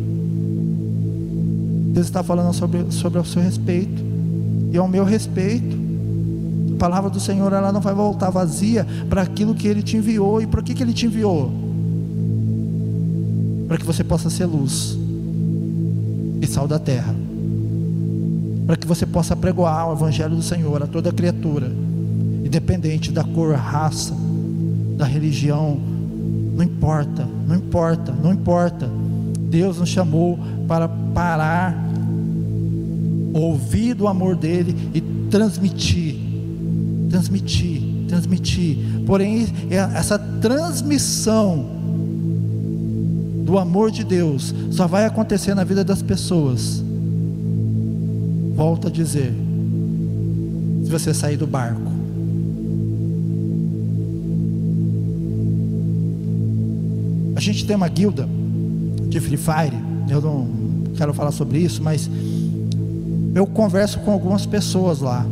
Deus 1.92 2.07
está 2.07 2.23
falando 2.23 2.53
sobre, 2.53 2.90
sobre 2.90 3.18
o 3.20 3.25
seu 3.25 3.40
respeito 3.40 4.03
e 4.73 4.77
ao 4.77 4.88
meu 4.88 5.05
respeito. 5.05 5.85
A 6.75 6.77
palavra 6.77 7.09
do 7.09 7.20
Senhor 7.20 7.53
ela 7.53 7.70
não 7.70 7.81
vai 7.81 7.94
voltar 7.94 8.31
vazia 8.31 8.85
para 9.09 9.23
aquilo 9.23 9.55
que 9.55 9.68
Ele 9.68 9.81
te 9.81 9.97
enviou. 9.97 10.42
E 10.42 10.47
para 10.47 10.61
que, 10.61 10.75
que 10.75 10.83
Ele 10.83 10.92
te 10.92 11.07
enviou? 11.07 11.53
para 13.66 13.79
que 13.79 13.85
você 13.85 14.05
possa 14.05 14.31
ser 14.31 14.47
luz 14.47 14.97
e 16.40 16.47
sal 16.47 16.68
da 16.68 16.79
terra, 16.79 17.14
para 18.66 18.77
que 18.77 18.87
você 18.87 19.05
possa 19.05 19.37
pregoar 19.37 19.90
o 19.90 19.92
Evangelho 19.92 20.37
do 20.37 20.42
Senhor 20.42 20.83
a 20.83 20.87
toda 20.87 21.12
criatura, 21.12 21.70
independente 22.44 23.12
da 23.12 23.22
cor, 23.22 23.55
raça, 23.55 24.14
da 24.96 25.05
religião, 25.05 25.79
não 26.57 26.64
importa, 26.64 27.29
não 27.46 27.57
importa, 27.57 28.12
não 28.12 28.33
importa. 28.33 28.88
Deus 29.50 29.79
nos 29.79 29.88
chamou 29.88 30.38
para 30.66 30.88
parar, 30.88 31.77
ouvir 33.33 33.94
do 33.94 34.07
amor 34.07 34.37
dele 34.37 34.90
e 34.94 35.00
transmitir, 35.31 36.16
transmitir, 37.11 37.83
transmitir. 38.09 38.79
Porém, 39.05 39.46
é 39.70 39.77
essa 39.77 40.18
transmissão 40.18 41.66
do 43.44 43.59
amor 43.59 43.90
de 43.90 44.05
Deus 44.05 44.55
só 44.70 44.87
vai 44.87 45.05
acontecer 45.05 45.55
na 45.55 45.64
vida 45.64 45.85
das 45.85 46.00
pessoas. 46.00 46.83
Volto 48.55 48.87
a 48.87 48.90
dizer, 48.90 49.35
se 50.85 50.90
você 50.90 51.12
sair 51.12 51.37
do 51.37 51.47
barco. 51.47 51.93
A 57.35 57.40
gente 57.40 57.67
tem 57.67 57.75
uma 57.75 57.88
guilda 57.88 58.29
de 59.09 59.19
Free 59.19 59.37
Fire, 59.37 59.77
eu 60.09 60.21
não 60.21 60.49
quero 60.97 61.12
falar 61.12 61.33
sobre 61.33 61.59
isso, 61.59 61.83
mas 61.83 62.09
eu 63.35 63.45
converso 63.45 63.99
com 64.01 64.12
algumas 64.12 64.47
pessoas 64.47 65.01
lá, 65.01 65.27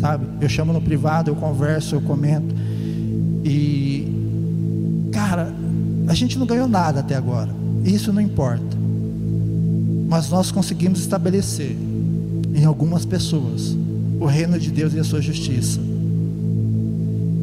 sabe? 0.00 0.26
Eu 0.40 0.48
chamo 0.48 0.72
no 0.72 0.80
privado, 0.80 1.30
eu 1.30 1.36
converso, 1.36 1.94
eu 1.94 2.00
comento. 2.00 2.54
E, 3.44 4.08
cara, 5.12 5.54
a 6.08 6.14
gente 6.14 6.38
não 6.38 6.46
ganhou 6.46 6.66
nada 6.66 7.00
até 7.00 7.14
agora, 7.14 7.50
isso 7.84 8.10
não 8.12 8.22
importa. 8.22 8.76
Mas 10.08 10.30
nós 10.30 10.50
conseguimos 10.50 11.00
estabelecer 11.00 11.76
em 12.54 12.64
algumas 12.64 13.04
pessoas 13.04 13.76
o 14.20 14.26
reino 14.26 14.58
de 14.58 14.70
Deus 14.70 14.94
e 14.94 14.98
a 14.98 15.04
sua 15.04 15.20
justiça. 15.20 15.80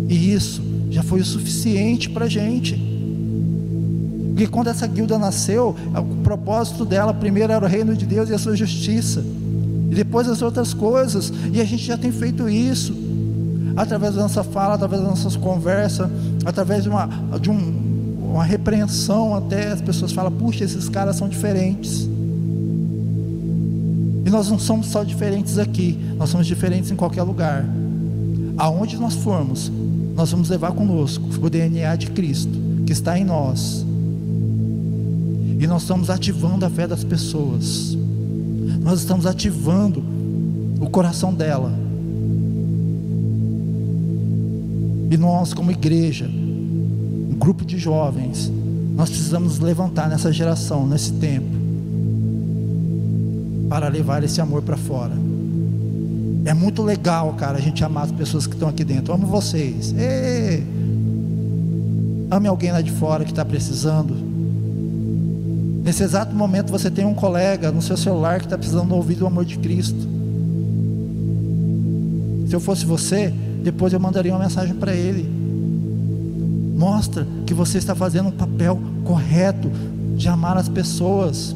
E 0.10 0.34
isso 0.34 0.62
já 0.90 1.04
foi 1.04 1.20
o 1.20 1.26
suficiente 1.26 2.10
para 2.10 2.26
a 2.26 2.30
gente. 2.30 2.80
Porque 4.30 4.48
quando 4.48 4.68
essa 4.68 4.88
guilda 4.88 5.20
nasceu, 5.20 5.76
o 5.96 6.24
propósito 6.24 6.86
dela 6.86 7.14
primeiro 7.14 7.52
era 7.52 7.64
o 7.64 7.68
reino 7.68 7.96
de 7.96 8.06
Deus 8.06 8.30
e 8.30 8.34
a 8.34 8.40
sua 8.40 8.56
justiça. 8.56 9.24
E 9.92 9.94
depois 9.94 10.28
as 10.28 10.42
outras 10.42 10.74
coisas. 10.74 11.32
E 11.54 11.62
a 11.62 11.66
gente 11.66 11.84
já 11.84 11.98
tem 11.98 12.12
feito 12.12 12.50
isso. 12.50 12.96
Através 13.76 14.16
da 14.16 14.22
nossa 14.22 14.44
fala, 14.44 14.76
através 14.76 15.02
das 15.02 15.12
nossas 15.12 15.36
conversas, 15.36 16.10
através 16.46 16.84
de, 16.84 16.90
uma, 16.90 17.10
de 17.40 17.50
um 17.50 17.82
uma 18.32 18.46
repreensão 18.46 19.36
até 19.36 19.68
as 19.68 19.82
pessoas 19.82 20.14
falam, 20.14 20.32
puxa, 20.32 20.64
esses 20.64 20.88
caras 20.88 21.18
são 21.18 21.28
diferentes. 21.28 22.10
Nós 24.32 24.50
não 24.50 24.58
somos 24.58 24.88
só 24.88 25.04
diferentes 25.04 25.58
aqui, 25.58 26.00
nós 26.18 26.30
somos 26.30 26.48
diferentes 26.48 26.90
em 26.90 26.96
qualquer 26.96 27.24
lugar. 27.24 27.66
Aonde 28.58 28.98
nós 28.98 29.16
formos, 29.16 29.70
nós 30.16 30.32
vamos 30.32 30.50
levar 30.50 30.72
conosco 30.72 31.24
o 31.42 31.50
DNA 31.50 31.96
de 31.98 32.08
Cristo 32.08 32.58
que 32.86 32.94
está 32.94 33.20
em 33.20 33.26
nós. 33.26 33.86
E 35.60 35.68
nós 35.68 35.82
estamos 35.82 36.10
ativando 36.10 36.66
a 36.66 36.70
fé 36.70 36.88
das 36.88 37.04
pessoas. 37.04 37.96
Nós 38.82 39.00
estamos 39.00 39.26
ativando 39.26 40.04
o 40.80 40.90
coração 40.90 41.34
dela. 41.34 41.72
E 45.12 45.18
nós, 45.18 45.54
como 45.54 45.72
igreja, 45.72 46.26
um 46.26 47.36
grupo 47.38 47.66
de 47.66 47.78
jovens, 47.78 48.52
nós 48.96 49.10
precisamos 49.10 49.60
levantar 49.60 50.10
nessa 50.10 50.32
geração, 50.32 50.88
nesse 50.88 51.12
tempo, 51.14 51.51
para 53.72 53.88
levar 53.88 54.22
esse 54.22 54.42
amor 54.42 54.62
para 54.62 54.76
fora. 54.76 55.14
É 56.44 56.54
muito 56.54 56.84
legal, 56.84 57.32
cara, 57.36 57.58
a 57.58 57.62
gente 57.62 57.82
amar 57.86 58.04
as 58.04 58.12
pessoas 58.12 58.46
que 58.46 58.54
estão 58.54 58.68
aqui 58.68 58.84
dentro. 58.84 59.14
Eu 59.14 59.16
amo 59.16 59.26
vocês. 59.26 59.96
Ei! 59.98 60.62
Ame 62.30 62.50
alguém 62.50 62.74
lá 62.74 62.82
de 62.82 62.92
fora 62.92 63.24
que 63.24 63.32
está 63.32 63.46
precisando. 63.46 64.14
Nesse 65.86 66.04
exato 66.04 66.36
momento 66.36 66.70
você 66.70 66.92
tem 66.92 67.06
um 67.06 67.14
colega 67.14 67.72
no 67.72 67.82
seu 67.82 67.96
celular 67.96 68.40
que 68.40 68.46
está 68.46 68.58
precisando 68.58 68.94
ouvir 68.94 69.16
do 69.16 69.26
amor 69.26 69.46
de 69.46 69.58
Cristo. 69.58 70.06
Se 72.50 72.54
eu 72.54 72.60
fosse 72.60 72.86
você, 72.86 73.34
depois 73.64 73.94
eu 73.94 74.02
mandaria 74.02 74.34
uma 74.34 74.44
mensagem 74.44 74.76
para 74.76 74.94
ele. 74.94 75.24
Mostra 76.78 77.26
que 77.46 77.54
você 77.54 77.78
está 77.78 77.96
fazendo 77.96 78.28
um 78.28 78.34
papel 78.34 78.78
correto 79.06 79.72
de 80.18 80.28
amar 80.28 80.58
as 80.58 80.68
pessoas. 80.68 81.56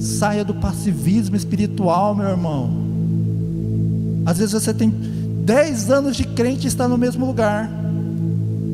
Saia 0.00 0.44
do 0.44 0.54
passivismo 0.54 1.36
espiritual, 1.36 2.14
meu 2.14 2.28
irmão. 2.28 2.70
Às 4.24 4.38
vezes 4.38 4.52
você 4.52 4.72
tem 4.72 4.90
10 5.44 5.90
anos 5.90 6.16
de 6.16 6.24
crente 6.24 6.64
e 6.64 6.68
está 6.68 6.88
no 6.88 6.96
mesmo 6.96 7.26
lugar. 7.26 7.70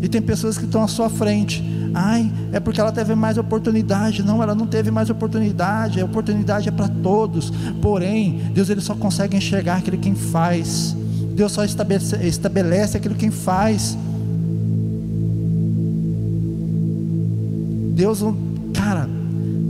E 0.03 0.09
tem 0.09 0.23
pessoas 0.23 0.57
que 0.57 0.65
estão 0.65 0.83
à 0.83 0.89
sua 0.89 1.09
frente. 1.09 1.65
Ai, 1.95 2.31
é 2.53 2.61
porque 2.61 2.81
ela 2.81 2.93
teve 2.93 3.15
mais 3.15 3.39
oportunidade. 3.39 4.23
Não, 4.23 4.43
ela 4.43 4.55
não 4.55 4.67
teve 4.67 4.91
mais 4.91 5.09
oportunidade. 5.11 6.01
A 6.01 6.05
oportunidade 6.05 6.69
é 6.69 6.73
para 6.73 6.89
todos. 6.89 7.51
Porém, 7.81 8.41
Deus 8.53 8.69
ele 8.69 8.81
só 8.81 8.95
consegue 8.95 9.37
enxergar 9.37 9.77
aquele 9.79 9.97
quem 9.97 10.15
faz. 10.15 10.95
Deus 11.35 11.53
só 11.53 11.65
estabelece, 11.65 12.17
estabelece 12.27 12.97
aquilo 12.97 13.15
quem 13.15 13.31
faz. 13.31 13.97
Deus, 17.95 18.23
cara, 18.75 19.09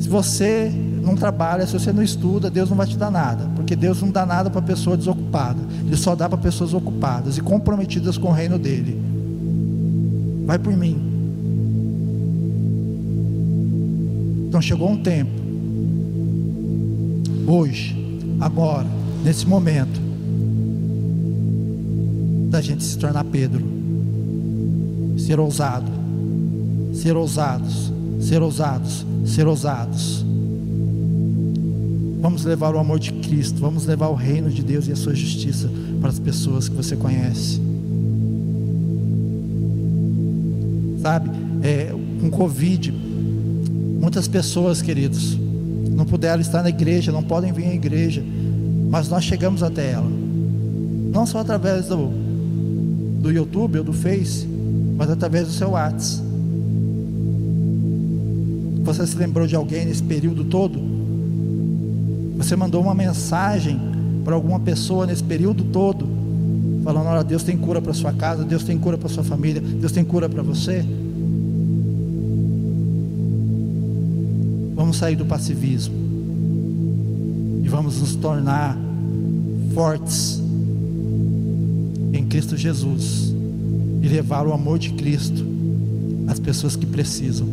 se 0.00 0.08
você 0.08 0.72
não 1.06 1.14
trabalha, 1.14 1.64
se 1.64 1.72
você 1.72 1.92
não 1.92 2.02
estuda, 2.02 2.50
Deus 2.50 2.68
não 2.68 2.76
vai 2.76 2.86
te 2.86 2.98
dar 2.98 3.12
nada, 3.12 3.48
porque 3.54 3.76
Deus 3.76 4.02
não 4.02 4.10
dá 4.10 4.26
nada 4.26 4.50
para 4.50 4.60
pessoa 4.60 4.96
desocupada, 4.96 5.60
Ele 5.86 5.96
só 5.96 6.16
dá 6.16 6.28
para 6.28 6.36
pessoas 6.36 6.74
ocupadas 6.74 7.38
e 7.38 7.40
comprometidas 7.40 8.18
com 8.18 8.28
o 8.28 8.32
reino 8.32 8.58
dele. 8.58 9.00
Vai 10.44 10.58
por 10.58 10.76
mim. 10.76 11.00
Então 14.48 14.60
chegou 14.60 14.90
um 14.90 15.00
tempo, 15.00 15.30
hoje, 17.46 17.96
agora, 18.40 18.86
nesse 19.22 19.46
momento, 19.46 20.00
da 22.50 22.60
gente 22.60 22.82
se 22.82 22.98
tornar 22.98 23.22
Pedro, 23.24 23.64
ser 25.18 25.38
ousado, 25.38 25.90
ser 26.92 27.16
ousados, 27.16 27.92
ser 28.20 28.42
ousados, 28.42 29.06
ser 29.24 29.46
ousados. 29.46 30.25
Vamos 32.26 32.44
levar 32.44 32.74
o 32.74 32.78
amor 32.80 32.98
de 32.98 33.12
Cristo, 33.12 33.60
vamos 33.60 33.86
levar 33.86 34.08
o 34.08 34.14
reino 34.14 34.50
de 34.50 34.60
Deus 34.60 34.88
e 34.88 34.92
a 34.92 34.96
sua 34.96 35.14
justiça 35.14 35.70
para 36.00 36.10
as 36.10 36.18
pessoas 36.18 36.68
que 36.68 36.74
você 36.74 36.96
conhece. 36.96 37.60
Sabe, 41.00 41.30
é, 41.62 41.94
com 42.20 42.28
Covid, 42.28 42.92
muitas 44.00 44.26
pessoas, 44.26 44.82
queridos, 44.82 45.38
não 45.92 46.04
puderam 46.04 46.40
estar 46.40 46.64
na 46.64 46.68
igreja, 46.68 47.12
não 47.12 47.22
podem 47.22 47.52
vir 47.52 47.66
à 47.66 47.74
igreja, 47.74 48.24
mas 48.90 49.08
nós 49.08 49.22
chegamos 49.22 49.62
até 49.62 49.92
ela, 49.92 50.10
não 51.12 51.24
só 51.26 51.38
através 51.38 51.86
do, 51.86 52.10
do 53.20 53.30
YouTube 53.30 53.78
ou 53.78 53.84
do 53.84 53.92
Face, 53.92 54.48
mas 54.96 55.08
através 55.10 55.46
do 55.46 55.52
seu 55.52 55.70
WhatsApp. 55.70 56.26
Você 58.82 59.06
se 59.06 59.16
lembrou 59.16 59.46
de 59.46 59.54
alguém 59.54 59.86
nesse 59.86 60.02
período 60.02 60.42
todo? 60.42 60.85
Você 62.46 62.54
mandou 62.54 62.80
uma 62.80 62.94
mensagem 62.94 63.76
para 64.24 64.36
alguma 64.36 64.60
pessoa 64.60 65.04
nesse 65.04 65.24
período 65.24 65.64
todo, 65.64 66.06
falando: 66.84 67.08
Olha, 67.08 67.24
Deus 67.24 67.42
tem 67.42 67.58
cura 67.58 67.82
para 67.82 67.92
sua 67.92 68.12
casa, 68.12 68.44
Deus 68.44 68.62
tem 68.62 68.78
cura 68.78 68.96
para 68.96 69.08
sua 69.08 69.24
família, 69.24 69.60
Deus 69.60 69.90
tem 69.90 70.04
cura 70.04 70.28
para 70.28 70.44
você. 70.44 70.84
Vamos 74.76 74.96
sair 74.96 75.16
do 75.16 75.26
passivismo 75.26 75.96
e 77.64 77.68
vamos 77.68 77.98
nos 77.98 78.14
tornar 78.14 78.78
fortes 79.74 80.40
em 82.12 82.24
Cristo 82.26 82.56
Jesus 82.56 83.34
e 84.00 84.06
levar 84.06 84.46
o 84.46 84.52
amor 84.52 84.78
de 84.78 84.90
Cristo 84.90 85.44
às 86.28 86.38
pessoas 86.38 86.76
que 86.76 86.86
precisam. 86.86 87.48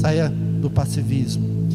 Saia 0.00 0.28
do 0.60 0.68
passivismo 0.68 1.51